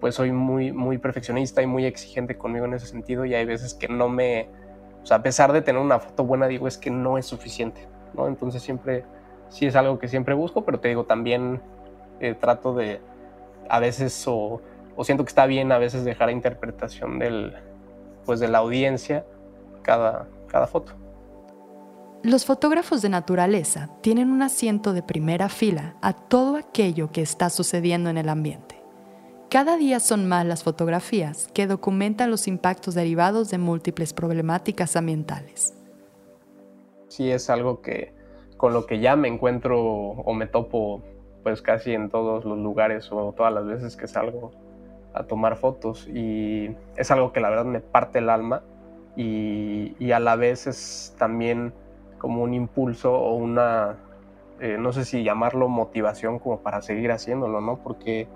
pues 0.00 0.14
soy 0.14 0.32
muy, 0.32 0.72
muy 0.72 0.98
perfeccionista 0.98 1.62
y 1.62 1.66
muy 1.66 1.84
exigente 1.84 2.36
conmigo 2.36 2.64
en 2.64 2.74
ese 2.74 2.86
sentido 2.86 3.24
y 3.24 3.34
hay 3.34 3.44
veces 3.44 3.74
que 3.74 3.88
no 3.88 4.08
me, 4.08 4.48
o 5.06 5.08
sea, 5.08 5.18
a 5.18 5.22
pesar 5.22 5.52
de 5.52 5.62
tener 5.62 5.80
una 5.80 6.00
foto 6.00 6.24
buena, 6.24 6.48
digo, 6.48 6.66
es 6.66 6.76
que 6.78 6.90
no 6.90 7.16
es 7.16 7.26
suficiente, 7.26 7.86
¿no? 8.12 8.26
Entonces 8.26 8.60
siempre, 8.60 9.04
sí 9.50 9.64
es 9.64 9.76
algo 9.76 10.00
que 10.00 10.08
siempre 10.08 10.34
busco, 10.34 10.64
pero 10.64 10.80
te 10.80 10.88
digo, 10.88 11.04
también 11.04 11.62
eh, 12.18 12.34
trato 12.34 12.74
de, 12.74 13.00
a 13.68 13.78
veces, 13.78 14.26
o, 14.26 14.60
o, 14.96 15.04
siento 15.04 15.22
que 15.22 15.28
está 15.28 15.46
bien 15.46 15.70
a 15.70 15.78
veces 15.78 16.04
dejar 16.04 16.30
a 16.30 16.32
interpretación 16.32 17.20
del, 17.20 17.54
pues 18.24 18.40
de 18.40 18.48
la 18.48 18.58
audiencia 18.58 19.24
cada, 19.82 20.26
cada 20.48 20.66
foto. 20.66 20.94
Los 22.24 22.44
fotógrafos 22.44 23.00
de 23.00 23.08
naturaleza 23.08 23.90
tienen 24.00 24.32
un 24.32 24.42
asiento 24.42 24.92
de 24.92 25.04
primera 25.04 25.48
fila 25.48 25.94
a 26.02 26.14
todo 26.14 26.56
aquello 26.56 27.12
que 27.12 27.22
está 27.22 27.48
sucediendo 27.48 28.10
en 28.10 28.18
el 28.18 28.28
ambiente. 28.28 28.75
Cada 29.56 29.78
día 29.78 30.00
son 30.00 30.28
más 30.28 30.44
las 30.44 30.64
fotografías 30.64 31.48
que 31.54 31.66
documentan 31.66 32.30
los 32.30 32.46
impactos 32.46 32.94
derivados 32.94 33.48
de 33.48 33.56
múltiples 33.56 34.12
problemáticas 34.12 34.96
ambientales. 34.96 35.74
Sí, 37.08 37.30
es 37.30 37.48
algo 37.48 37.80
que 37.80 38.12
con 38.58 38.74
lo 38.74 38.84
que 38.84 39.00
ya 39.00 39.16
me 39.16 39.28
encuentro 39.28 39.80
o 39.80 40.34
me 40.34 40.46
topo 40.46 41.02
pues 41.42 41.62
casi 41.62 41.94
en 41.94 42.10
todos 42.10 42.44
los 42.44 42.58
lugares 42.58 43.10
o 43.10 43.32
todas 43.32 43.50
las 43.50 43.64
veces 43.64 43.96
que 43.96 44.06
salgo 44.06 44.50
a 45.14 45.22
tomar 45.22 45.56
fotos 45.56 46.06
y 46.06 46.76
es 46.98 47.10
algo 47.10 47.32
que 47.32 47.40
la 47.40 47.48
verdad 47.48 47.64
me 47.64 47.80
parte 47.80 48.18
el 48.18 48.28
alma 48.28 48.62
y, 49.16 50.12
a 50.12 50.20
la 50.20 50.36
vez 50.36 50.66
es 50.66 51.16
también 51.18 51.72
como 52.18 52.42
un 52.42 52.52
impulso 52.52 53.14
o 53.14 53.34
una, 53.34 53.96
eh, 54.60 54.76
no 54.78 54.92
sé 54.92 55.06
si 55.06 55.24
llamarlo 55.24 55.70
motivación 55.70 56.40
como 56.40 56.60
para 56.60 56.82
seguir 56.82 57.10
haciéndolo, 57.10 57.62
¿no? 57.62 57.78
Porque 57.78 58.28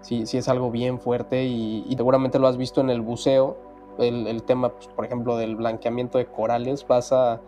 sí, 0.00 0.26
sí 0.26 0.38
es 0.38 0.48
algo 0.48 0.70
bien 0.70 0.98
fuerte 0.98 1.44
y, 1.44 1.84
seguramente 1.96 2.38
lo 2.38 2.48
has 2.48 2.56
visto 2.56 2.80
en 2.80 2.90
el 2.90 3.00
buceo, 3.00 3.56
el, 3.98 4.42
tema, 4.44 4.70
pues, 4.70 4.86
por 4.88 5.04
ejemplo, 5.04 5.36
del 5.36 5.56
blanqueamiento 5.56 6.18
de 6.18 6.26
corales, 6.26 6.86
vas 6.86 7.12
a, 7.12 7.40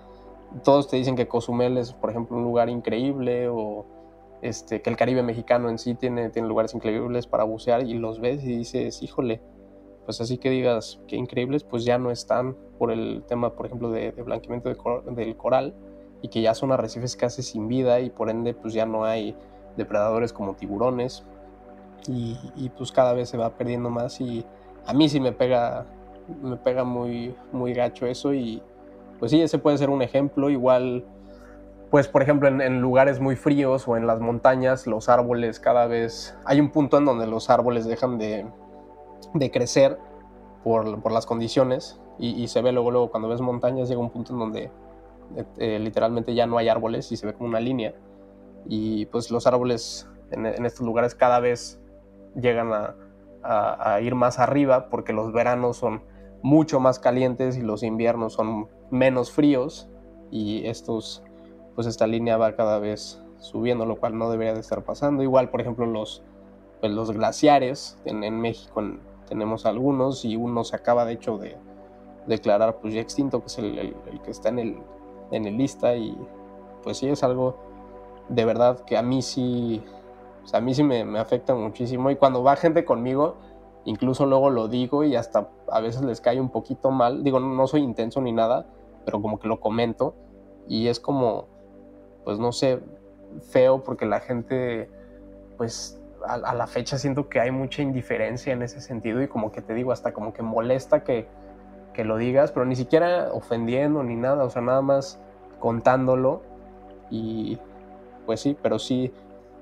todos 0.65 0.89
te 0.89 0.97
dicen 0.97 1.15
que 1.15 1.29
Cozumel 1.29 1.79
es, 1.79 1.93
por 1.93 2.11
ejemplo, 2.11 2.37
un 2.37 2.43
lugar 2.43 2.69
increíble 2.69 3.49
o 3.49 3.87
este, 4.43 4.83
que 4.83 4.91
el 4.91 4.97
Caribe 4.97 5.23
mexicano 5.23 5.69
en 5.69 5.79
sí 5.79 5.95
tiene, 5.95 6.31
tiene 6.31 6.49
lugares 6.49 6.75
increíbles 6.75 7.27
para 7.27 7.45
bucear 7.45 7.87
y 7.87 7.95
los 7.95 8.21
ves 8.21 8.43
y 8.43 8.57
dices, 8.57 9.03
híjole, 9.03 9.41
pues 10.05 10.21
así 10.21 10.39
que 10.39 10.51
digas 10.51 11.01
que 11.07 11.17
increíbles, 11.17 11.63
pues 11.63 11.85
ya 11.85 11.99
no 11.99 12.11
están 12.11 12.57
por 12.79 12.91
el 12.91 13.23
tema, 13.29 13.55
por 13.55 13.67
ejemplo, 13.67 13.91
de, 13.91 14.11
blanqueamiento 14.11 14.69
del 14.69 15.37
coral 15.37 15.75
y 16.23 16.29
que 16.29 16.43
ya 16.43 16.55
son 16.55 16.73
arrecifes 16.73 17.17
casi 17.17 17.43
sin 17.43 17.69
vida 17.69 18.01
y 18.01 18.11
por 18.11 18.29
ende 18.29 18.55
pues 18.55 18.75
ya 18.75 18.87
no 18.87 19.05
hay 19.05 19.37
depredadores 19.77 20.33
como 20.33 20.55
tiburones 20.55 21.25
y, 22.09 22.71
pues 22.77 22.93
cada 22.93 23.13
vez 23.13 23.29
se 23.29 23.37
va 23.37 23.51
perdiendo 23.51 23.91
más 23.91 24.21
y 24.21 24.45
a 24.87 24.93
mí 24.95 25.09
sí 25.09 25.21
me 25.21 25.33
pega 25.33 25.87
me 26.43 26.57
pega 26.57 26.85
muy 26.85 27.35
muy 27.53 27.75
gacho 27.75 28.07
eso 28.07 28.33
y 28.33 28.63
pues 29.19 29.33
sí 29.33 29.41
ese 29.41 29.59
puede 29.59 29.79
ser 29.79 29.91
un 29.91 30.03
ejemplo. 30.03 30.51
Igual 30.51 31.05
pues 31.91 32.09
por 32.09 32.23
ejemplo 32.23 32.49
en, 32.49 32.81
lugares 32.81 33.21
muy 33.21 33.37
fríos 33.37 33.87
o 33.89 33.97
en 33.97 34.07
las 34.07 34.21
montañas 34.21 34.87
los 34.87 35.09
árboles 35.09 35.61
cada 35.61 35.87
vez 35.87 36.37
hay 36.45 36.61
un 36.61 36.71
punto 36.71 36.99
en 36.99 37.05
donde 37.05 37.27
los 37.27 37.51
árboles 37.51 37.85
dejan 37.87 38.19
de, 38.19 38.47
de 39.35 39.51
crecer 39.51 39.99
por, 40.63 41.03
por, 41.03 41.13
las 41.13 41.27
condiciones 41.27 42.01
y, 42.19 42.49
se 42.49 42.61
ve 42.61 42.71
luego, 42.71 42.91
luego 42.91 43.11
cuando 43.11 43.29
ves 43.29 43.41
montañas 43.41 43.89
llega 43.89 44.01
un 44.01 44.11
punto 44.11 44.35
en 44.35 44.39
donde 44.39 44.71
eh, 45.57 45.79
literalmente 45.79 46.35
ya 46.35 46.47
no 46.47 46.59
hay 46.59 46.69
árboles 46.69 47.11
y 47.13 47.17
se 47.17 47.27
ve 47.27 47.33
como 47.33 47.49
una 47.49 47.61
línea. 47.61 47.95
Y 48.67 49.07
pues 49.07 49.31
los 49.31 49.47
árboles 49.47 50.07
en, 50.31 50.47
estos 50.67 50.87
lugares 50.87 51.15
cada 51.15 51.41
vez 51.41 51.80
llegan 52.35 52.73
a, 52.73 52.95
a, 53.43 54.01
ir 54.01 54.15
más 54.15 54.39
arriba 54.39 54.89
porque 54.91 55.13
los 55.13 55.33
veranos 55.33 55.77
son 55.77 56.03
mucho 56.43 56.81
más 56.81 56.99
calientes 56.99 57.57
y 57.57 57.63
los 57.63 57.83
inviernos 57.83 58.35
son 58.35 58.69
menos 58.91 59.31
fríos 59.31 59.89
y 60.31 60.67
estos 60.67 61.23
pues 61.75 61.87
esta 61.87 62.07
línea 62.07 62.37
va 62.37 62.57
cada 62.57 62.79
vez 62.79 63.23
subiendo, 63.39 63.87
lo 63.87 63.97
cual 63.97 64.19
no 64.19 64.31
debería 64.31 64.55
de 64.55 64.61
estar 64.61 64.85
pasando. 64.85 65.23
Igual, 65.23 65.51
por 65.51 65.61
ejemplo, 65.61 65.87
los, 65.87 66.23
pues, 66.81 66.93
los 66.93 67.11
glaciares, 67.11 67.99
en, 68.05 68.39
México 68.39 68.83
tenemos 69.29 69.67
algunos 69.67 70.25
y 70.25 70.37
uno 70.37 70.65
se 70.65 70.77
acaba 70.77 71.05
de 71.05 71.15
hecho 71.15 71.39
de 71.39 71.57
declarar 72.27 72.81
pues 72.81 72.95
ya 72.95 73.01
extinto, 73.01 73.41
que 73.41 73.47
es 73.47 73.59
el, 73.59 73.97
que 74.25 74.31
está 74.31 74.51
en 74.51 74.59
el, 74.59 74.79
en 75.31 75.47
el 75.47 75.57
lista 75.57 75.97
y 75.97 76.17
pues 76.83 76.99
sí 76.99 77.09
es 77.09 77.23
algo 77.23 77.57
de 78.29 78.45
verdad 78.45 78.81
que 78.81 78.97
a 78.97 79.03
mí 79.03 79.23
sí, 79.23 79.83
a 80.53 80.61
mí 80.61 80.75
sí 80.75 80.83
me, 80.83 81.05
me 81.05 81.19
afecta 81.19 81.55
muchísimo. 81.55 82.11
Y 82.11 82.17
cuando 82.17 82.43
va 82.43 82.57
gente 82.57 82.85
conmigo, 82.85 83.37
incluso 83.85 84.27
luego 84.27 84.51
lo 84.51 84.69
digo 84.69 85.05
y 85.05 85.17
hasta 85.17 85.49
a 85.69 85.81
veces 85.81 86.03
les 86.03 86.21
cae 86.21 86.41
un 86.41 86.51
poquito 86.51 86.91
mal, 86.91 87.23
digo, 87.23 87.41
no 87.41 87.67
soy 87.67 87.83
intenso 87.83 88.21
ni 88.21 88.33
nada, 88.33 88.67
pero 89.05 89.21
como 89.23 89.39
que 89.39 89.49
lo 89.49 89.61
comento. 89.61 90.15
Y 90.69 90.89
es 90.89 91.01
como, 91.01 91.47
pues 92.25 92.39
no 92.39 92.53
sé, 92.53 92.81
feo 93.51 93.83
porque 93.83 94.07
la 94.07 94.21
gente, 94.21 94.91
pues 95.57 96.01
a, 96.27 96.55
la 96.55 96.67
fecha 96.67 96.99
siento 96.99 97.29
que 97.29 97.41
hay 97.41 97.51
mucha 97.51 97.83
indiferencia 97.83 98.53
en 98.53 98.63
ese 98.63 98.81
sentido 98.81 99.23
y 99.23 99.29
como 99.29 99.53
que 99.53 99.63
te 99.63 99.75
digo, 99.75 99.93
hasta 99.93 100.13
como 100.13 100.33
que 100.33 100.43
molesta 100.43 101.03
que, 101.03 101.27
que 101.95 102.05
lo 102.05 102.17
digas, 102.17 102.53
pero 102.53 102.67
ni 102.67 102.77
siquiera 102.77 103.31
ofendiendo 103.33 104.03
ni 104.03 104.17
nada, 104.17 104.45
o 104.45 104.51
sea, 104.51 104.63
nada 104.63 104.83
más 104.83 105.19
contándolo. 105.59 106.43
Y 107.11 107.59
pues 108.27 108.41
sí, 108.41 108.57
pero 108.61 108.79
sí, 108.79 109.13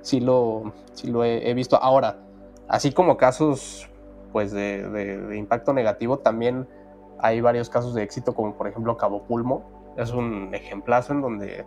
sí 0.02 0.20
lo, 0.20 0.72
lo 1.04 1.24
he, 1.24 1.54
visto. 1.54 1.76
Ahora, 1.76 2.18
así 2.68 2.92
como 2.92 3.16
casos 3.16 3.88
pues 4.32 4.52
de, 4.52 4.88
de, 4.88 5.36
impacto 5.36 5.72
negativo, 5.72 6.18
también 6.18 6.68
hay 7.18 7.40
varios 7.40 7.70
casos 7.70 7.94
de 7.94 8.02
éxito, 8.02 8.34
como 8.34 8.56
por 8.56 8.68
ejemplo 8.68 8.96
Cabo 8.96 9.22
Pulmo, 9.22 9.64
es 9.96 10.12
un 10.12 10.54
ejemplazo 10.54 11.12
en 11.12 11.22
donde 11.22 11.66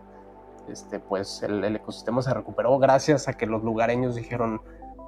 este, 0.68 1.00
pues 1.00 1.44
el, 1.44 1.64
ecosistema 1.76 2.22
se 2.22 2.34
recuperó 2.34 2.78
gracias 2.78 3.28
a 3.28 3.34
que 3.34 3.46
los 3.46 3.64
lugareños 3.64 4.16
dijeron, 4.16 4.62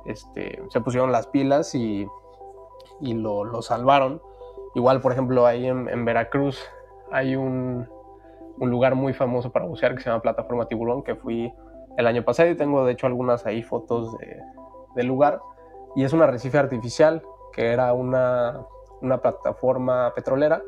este, 0.06 0.62
se 0.70 0.82
pusieron 0.82 1.12
las 1.12 1.28
pilas 1.28 1.76
y, 1.76 2.08
y 3.00 3.14
lo, 3.14 3.62
salvaron. 3.62 4.22
Igual, 4.76 5.02
por 5.02 5.12
ejemplo, 5.12 5.46
ahí 5.46 5.68
en, 5.68 6.06
Veracruz 6.06 6.60
hay 7.12 7.36
un, 7.36 7.88
un, 8.58 8.70
lugar 8.70 8.96
muy 8.96 9.14
famoso 9.14 9.52
para 9.52 9.66
bucear 9.66 9.96
que 9.96 10.02
se 10.02 10.10
llama 10.10 10.22
Plataforma 10.22 10.68
Tiburón, 10.68 11.04
que 11.04 11.16
fui 11.16 11.54
el 11.98 12.08
año 12.08 12.24
pasado 12.24 12.50
y 12.50 12.56
tengo 12.56 12.86
de 12.86 12.94
hecho 12.94 13.08
algunas 13.08 13.46
ahí 13.46 13.64
fotos 13.64 14.18
de, 14.18 14.40
del 14.96 15.08
lugar. 15.08 15.42
Y 15.96 16.04
es 16.04 16.14
un 16.14 16.22
arrecife 16.22 16.58
artificial 16.58 17.22
que 17.52 17.72
era 17.72 17.94
una, 17.94 18.66
una 19.02 19.22
plataforma 19.22 20.12
petrolera 20.16 20.62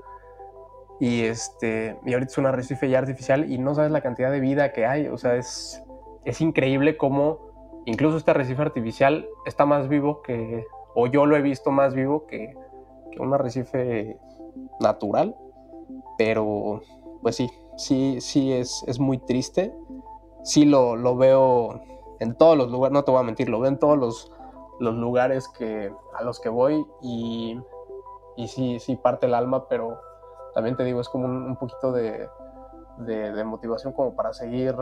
y, 0.99 1.23
este, 1.23 1.97
y 2.05 2.13
ahorita 2.13 2.31
es 2.31 2.37
un 2.37 2.45
arrecife 2.45 2.89
ya 2.89 2.99
artificial 2.99 3.51
y 3.51 3.57
no 3.57 3.75
sabes 3.75 3.91
la 3.91 4.01
cantidad 4.01 4.31
de 4.31 4.39
vida 4.39 4.71
que 4.71 4.85
hay. 4.85 5.07
O 5.07 5.17
sea, 5.17 5.35
es, 5.35 5.83
es 6.23 6.41
increíble 6.41 6.97
cómo 6.97 7.81
incluso 7.85 8.17
este 8.17 8.31
arrecife 8.31 8.61
artificial 8.61 9.27
está 9.45 9.65
más 9.65 9.89
vivo 9.89 10.21
que, 10.21 10.65
o 10.95 11.07
yo 11.07 11.25
lo 11.25 11.35
he 11.35 11.41
visto 11.41 11.71
más 11.71 11.93
vivo 11.93 12.25
que, 12.27 12.55
que 13.11 13.19
un 13.19 13.33
arrecife 13.33 14.17
natural. 14.79 15.35
Pero, 16.17 16.81
pues 17.21 17.35
sí, 17.35 17.49
sí, 17.77 18.17
sí 18.21 18.53
es, 18.53 18.83
es 18.87 18.99
muy 18.99 19.17
triste. 19.17 19.73
Sí 20.45 20.63
lo, 20.63 20.95
lo, 20.95 21.17
veo 21.17 21.81
en 22.19 22.35
todos 22.35 22.57
los 22.57 22.71
lugares, 22.71 22.93
no 22.93 23.03
te 23.03 23.11
voy 23.11 23.19
a 23.19 23.23
mentir, 23.23 23.49
lo 23.49 23.59
veo 23.59 23.69
en 23.69 23.79
todos 23.79 23.97
los, 23.97 24.31
los 24.79 24.95
lugares 24.95 25.49
que, 25.49 25.91
a 26.13 26.23
los 26.23 26.39
que 26.39 26.49
voy 26.49 26.85
y, 27.01 27.59
y 28.37 28.47
sí, 28.47 28.79
sí 28.79 28.95
parte 28.95 29.25
el 29.25 29.33
alma, 29.33 29.67
pero 29.67 29.99
también 30.53 30.75
te 30.75 30.83
digo, 30.83 31.01
es 31.01 31.09
como 31.09 31.25
un, 31.25 31.57
poquito 31.57 31.91
de, 31.91 32.29
motivación 33.43 33.91
como 33.91 34.15
para 34.15 34.33
seguir 34.33 34.73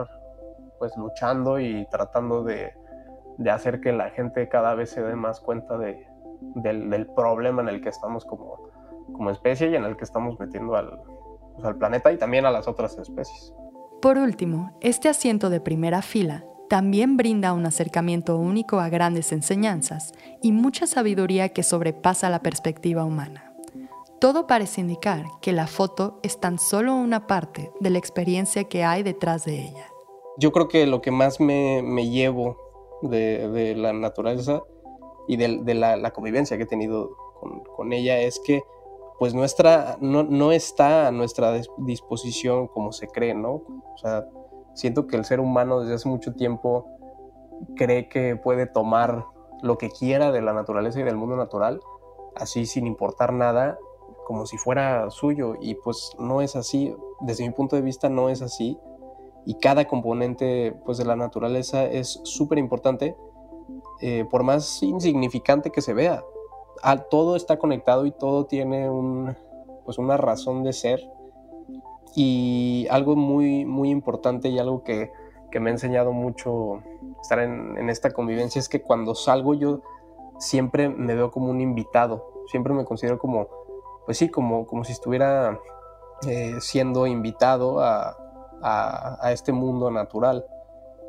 pues 0.78 0.96
luchando 0.96 1.58
y 1.58 1.86
tratando 1.90 2.44
de, 2.44 2.72
hacer 3.50 3.80
que 3.80 3.92
la 3.92 4.10
gente 4.10 4.48
cada 4.48 4.74
vez 4.74 4.90
se 4.90 5.02
dé 5.02 5.16
más 5.16 5.40
cuenta 5.40 5.76
de, 5.76 6.06
del, 6.56 7.06
problema 7.16 7.62
en 7.62 7.68
el 7.68 7.80
que 7.80 7.88
estamos 7.88 8.24
como, 8.24 8.70
como 9.12 9.30
especie 9.30 9.70
y 9.70 9.76
en 9.76 9.84
el 9.84 9.96
que 9.96 10.04
estamos 10.04 10.38
metiendo 10.38 10.76
al, 10.76 11.00
pues, 11.54 11.64
al 11.64 11.76
planeta 11.76 12.12
y 12.12 12.18
también 12.18 12.46
a 12.46 12.50
las 12.50 12.68
otras 12.68 12.96
especies. 12.98 13.52
Por 14.04 14.18
último, 14.18 14.70
este 14.82 15.08
asiento 15.08 15.48
de 15.48 15.62
primera 15.62 16.02
fila 16.02 16.44
también 16.68 17.16
brinda 17.16 17.54
un 17.54 17.64
acercamiento 17.64 18.36
único 18.36 18.78
a 18.78 18.90
grandes 18.90 19.32
enseñanzas 19.32 20.12
y 20.42 20.52
mucha 20.52 20.86
sabiduría 20.86 21.48
que 21.54 21.62
sobrepasa 21.62 22.28
la 22.28 22.42
perspectiva 22.42 23.06
humana. 23.06 23.54
Todo 24.20 24.46
parece 24.46 24.82
indicar 24.82 25.24
que 25.40 25.52
la 25.52 25.66
foto 25.66 26.20
es 26.22 26.38
tan 26.38 26.58
solo 26.58 26.94
una 26.94 27.26
parte 27.26 27.70
de 27.80 27.88
la 27.88 27.96
experiencia 27.96 28.64
que 28.64 28.84
hay 28.84 29.02
detrás 29.02 29.46
de 29.46 29.68
ella. 29.68 29.86
Yo 30.36 30.52
creo 30.52 30.68
que 30.68 30.86
lo 30.86 31.00
que 31.00 31.10
más 31.10 31.40
me, 31.40 32.10
llevo 32.10 32.58
de, 33.00 33.74
la 33.74 33.94
naturaleza 33.94 34.60
y 35.28 35.38
de, 35.38 35.74
la, 35.74 36.10
convivencia 36.10 36.58
que 36.58 36.64
he 36.64 36.66
tenido 36.66 37.16
con, 37.74 37.94
ella 37.94 38.20
es 38.20 38.38
que 38.44 38.64
pues 39.18 39.34
nuestra, 39.34 39.96
no, 40.00 40.52
está 40.52 41.08
a 41.08 41.12
nuestra 41.12 41.60
disposición 41.78 42.66
como 42.68 42.92
se 42.92 43.06
cree, 43.06 43.34
¿no? 43.34 43.52
O 43.52 43.96
sea, 43.96 44.26
siento 44.74 45.06
que 45.06 45.16
el 45.16 45.24
ser 45.24 45.40
humano 45.40 45.80
desde 45.80 45.94
hace 45.94 46.08
mucho 46.08 46.34
tiempo 46.34 46.86
cree 47.76 48.08
que 48.08 48.36
puede 48.36 48.66
tomar 48.66 49.24
lo 49.62 49.78
que 49.78 49.90
quiera 49.90 50.32
de 50.32 50.42
la 50.42 50.52
naturaleza 50.52 51.00
y 51.00 51.04
del 51.04 51.16
mundo 51.16 51.36
natural, 51.36 51.80
así 52.34 52.66
sin 52.66 52.86
importar 52.86 53.32
nada, 53.32 53.78
como 54.26 54.46
si 54.46 54.58
fuera 54.58 55.10
suyo 55.10 55.54
y 55.60 55.74
pues 55.76 56.12
no 56.18 56.40
es 56.40 56.56
así, 56.56 56.94
desde 57.20 57.44
mi 57.44 57.54
punto 57.54 57.76
de 57.76 57.82
vista 57.82 58.08
no 58.08 58.30
es 58.30 58.42
así 58.42 58.78
y 59.46 59.54
cada 59.54 59.86
componente 59.86 60.74
pues 60.84 60.98
de 60.98 61.04
la 61.04 61.16
naturaleza 61.16 61.84
es 61.84 62.20
súper 62.24 62.58
importante 62.58 63.16
eh, 64.00 64.24
por 64.30 64.42
más 64.42 64.82
insignificante 64.82 65.70
que 65.70 65.82
se 65.82 65.94
vea. 65.94 66.22
Todo 67.10 67.36
está 67.36 67.58
conectado 67.58 68.06
y 68.06 68.10
todo 68.10 68.46
tiene 68.46 68.90
un, 68.90 69.36
pues 69.84 69.98
una 69.98 70.16
razón 70.16 70.62
de 70.64 70.72
ser 70.72 71.00
y 72.14 72.86
algo 72.90 73.16
muy, 73.16 73.64
muy 73.64 73.90
importante 73.90 74.48
y 74.48 74.58
algo 74.58 74.84
que, 74.84 75.10
que 75.50 75.60
me 75.60 75.70
ha 75.70 75.72
enseñado 75.72 76.12
mucho 76.12 76.82
estar 77.20 77.38
en, 77.38 77.76
en 77.76 77.90
esta 77.90 78.12
convivencia 78.12 78.58
es 78.58 78.68
que 78.68 78.82
cuando 78.82 79.14
salgo 79.14 79.54
yo 79.54 79.80
siempre 80.38 80.88
me 80.88 81.14
veo 81.14 81.30
como 81.30 81.50
un 81.50 81.60
invitado, 81.60 82.44
siempre 82.46 82.74
me 82.74 82.84
considero 82.84 83.18
como 83.18 83.48
pues 84.04 84.18
sí, 84.18 84.28
como, 84.28 84.66
como 84.66 84.84
si 84.84 84.92
estuviera 84.92 85.60
eh, 86.26 86.56
siendo 86.60 87.06
invitado 87.06 87.80
a, 87.80 88.18
este 89.30 89.52
mundo 89.52 89.90
natural. 89.90 90.42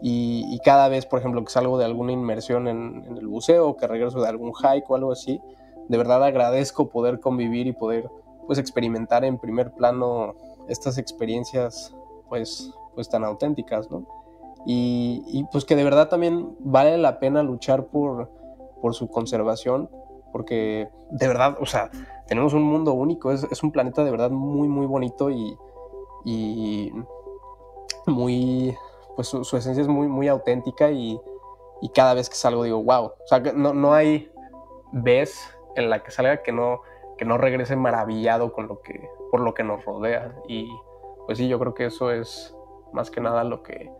Y, 0.01 0.59
cada 0.63 0.87
vez, 0.87 1.05
por 1.05 1.19
ejemplo, 1.19 1.43
que 1.43 1.51
salgo 1.51 1.77
de 1.77 1.85
alguna 1.85 2.11
inmersión 2.11 2.67
en, 2.67 3.17
el 3.17 3.27
buceo, 3.27 3.75
que 3.75 3.87
regreso 3.87 4.21
de 4.21 4.27
algún 4.27 4.53
hike 4.53 4.89
o 4.89 4.95
algo 4.95 5.11
así, 5.11 5.41
de 5.87 5.97
verdad 5.97 6.23
agradezco 6.23 6.89
poder 6.89 7.19
convivir 7.19 7.67
y 7.67 7.73
poder 7.73 8.09
pues 8.45 8.59
experimentar 8.59 9.25
en 9.25 9.39
primer 9.39 9.71
plano 9.71 10.35
estas 10.67 10.97
experiencias 10.97 11.95
pues, 12.29 12.71
pues 12.93 13.09
tan 13.09 13.23
auténticas, 13.23 13.89
¿no? 13.89 14.05
Y, 14.65 15.23
y, 15.27 15.43
pues 15.45 15.65
que 15.65 15.75
de 15.75 15.83
verdad 15.83 16.09
también 16.09 16.55
vale 16.59 16.97
la 16.97 17.19
pena 17.19 17.43
luchar 17.43 17.85
por, 17.85 18.29
por 18.81 18.93
su 18.93 19.07
conservación, 19.07 19.89
porque 20.31 20.89
de 21.11 21.27
verdad, 21.27 21.57
o 21.59 21.65
sea, 21.65 21.89
tenemos 22.27 22.53
un 22.53 22.63
mundo 22.63 22.93
único, 22.93 23.31
es, 23.31 23.63
un 23.63 23.71
planeta 23.71 24.03
de 24.03 24.11
verdad 24.11 24.31
muy, 24.31 24.67
muy 24.67 24.85
bonito 24.85 25.29
y, 25.31 25.57
muy, 28.07 28.75
pues 29.15 29.27
su, 29.27 29.41
esencia 29.41 29.81
es 29.81 29.87
muy, 29.87 30.07
muy 30.07 30.27
auténtica 30.27 30.91
y, 30.91 31.19
cada 31.93 32.15
vez 32.15 32.29
que 32.29 32.35
salgo 32.35 32.63
digo, 32.63 32.81
wow, 32.83 33.05
o 33.05 33.27
sea, 33.27 33.39
no, 33.39 33.71
no 33.71 33.93
hay 33.93 34.31
vez 34.91 35.55
en 35.75 35.91
la 35.91 36.01
que 36.01 36.09
salga 36.09 36.41
que 36.41 36.51
no, 36.51 36.81
que 37.17 37.25
no 37.25 37.37
regrese 37.37 37.75
maravillado 37.75 38.53
con 38.53 38.67
lo 38.67 38.81
que, 38.81 39.07
por 39.29 39.41
lo 39.41 39.53
que 39.53 39.63
nos 39.63 39.85
rodea. 39.85 40.35
Y 40.47 40.67
pues 41.25 41.37
sí, 41.37 41.47
yo 41.47 41.59
creo 41.59 41.73
que 41.73 41.85
eso 41.85 42.11
es 42.11 42.55
más 42.91 43.11
que 43.11 43.21
nada 43.21 43.43
lo 43.43 43.61
que, 43.61 43.91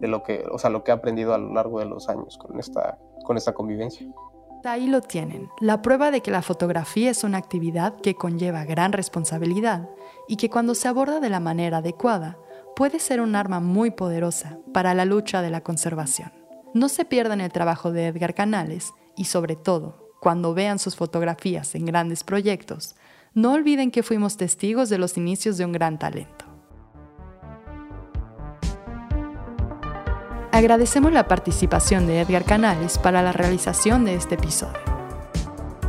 de 0.00 0.08
lo 0.08 0.22
que, 0.22 0.44
o 0.50 0.58
sea, 0.58 0.70
lo 0.70 0.84
que 0.84 0.90
he 0.90 0.94
aprendido 0.94 1.32
a 1.32 1.38
lo 1.38 1.54
largo 1.54 1.78
de 1.78 1.86
los 1.86 2.08
años 2.08 2.36
con 2.38 2.58
esta, 2.58 2.98
con 3.24 3.36
esta 3.36 3.54
convivencia. 3.54 4.06
Ahí 4.64 4.86
lo 4.86 5.00
tienen, 5.00 5.48
la 5.60 5.82
prueba 5.82 6.12
de 6.12 6.20
que 6.20 6.30
la 6.30 6.42
fotografía 6.42 7.10
es 7.10 7.24
una 7.24 7.38
actividad 7.38 7.94
que 8.00 8.14
conlleva 8.14 8.64
gran 8.64 8.92
responsabilidad 8.92 9.88
y 10.28 10.36
que 10.36 10.50
cuando 10.50 10.76
se 10.76 10.86
aborda 10.86 11.18
de 11.18 11.30
la 11.30 11.40
manera 11.40 11.78
adecuada 11.78 12.38
puede 12.74 12.98
ser 12.98 13.20
un 13.20 13.36
arma 13.36 13.60
muy 13.60 13.90
poderosa 13.90 14.58
para 14.72 14.94
la 14.94 15.04
lucha 15.04 15.42
de 15.42 15.50
la 15.50 15.62
conservación. 15.62 16.32
No 16.74 16.88
se 16.88 17.04
pierdan 17.04 17.40
el 17.40 17.52
trabajo 17.52 17.92
de 17.92 18.06
Edgar 18.06 18.34
Canales 18.34 18.92
y 19.16 19.24
sobre 19.24 19.56
todo, 19.56 20.10
cuando 20.20 20.54
vean 20.54 20.78
sus 20.78 20.96
fotografías 20.96 21.74
en 21.74 21.84
grandes 21.84 22.24
proyectos, 22.24 22.94
no 23.34 23.52
olviden 23.52 23.90
que 23.90 24.02
fuimos 24.02 24.36
testigos 24.36 24.88
de 24.88 24.98
los 24.98 25.16
inicios 25.16 25.56
de 25.58 25.64
un 25.64 25.72
gran 25.72 25.98
talento. 25.98 26.44
Agradecemos 30.52 31.12
la 31.12 31.28
participación 31.28 32.06
de 32.06 32.20
Edgar 32.20 32.44
Canales 32.44 32.98
para 32.98 33.22
la 33.22 33.32
realización 33.32 34.04
de 34.04 34.14
este 34.14 34.34
episodio. 34.34 34.91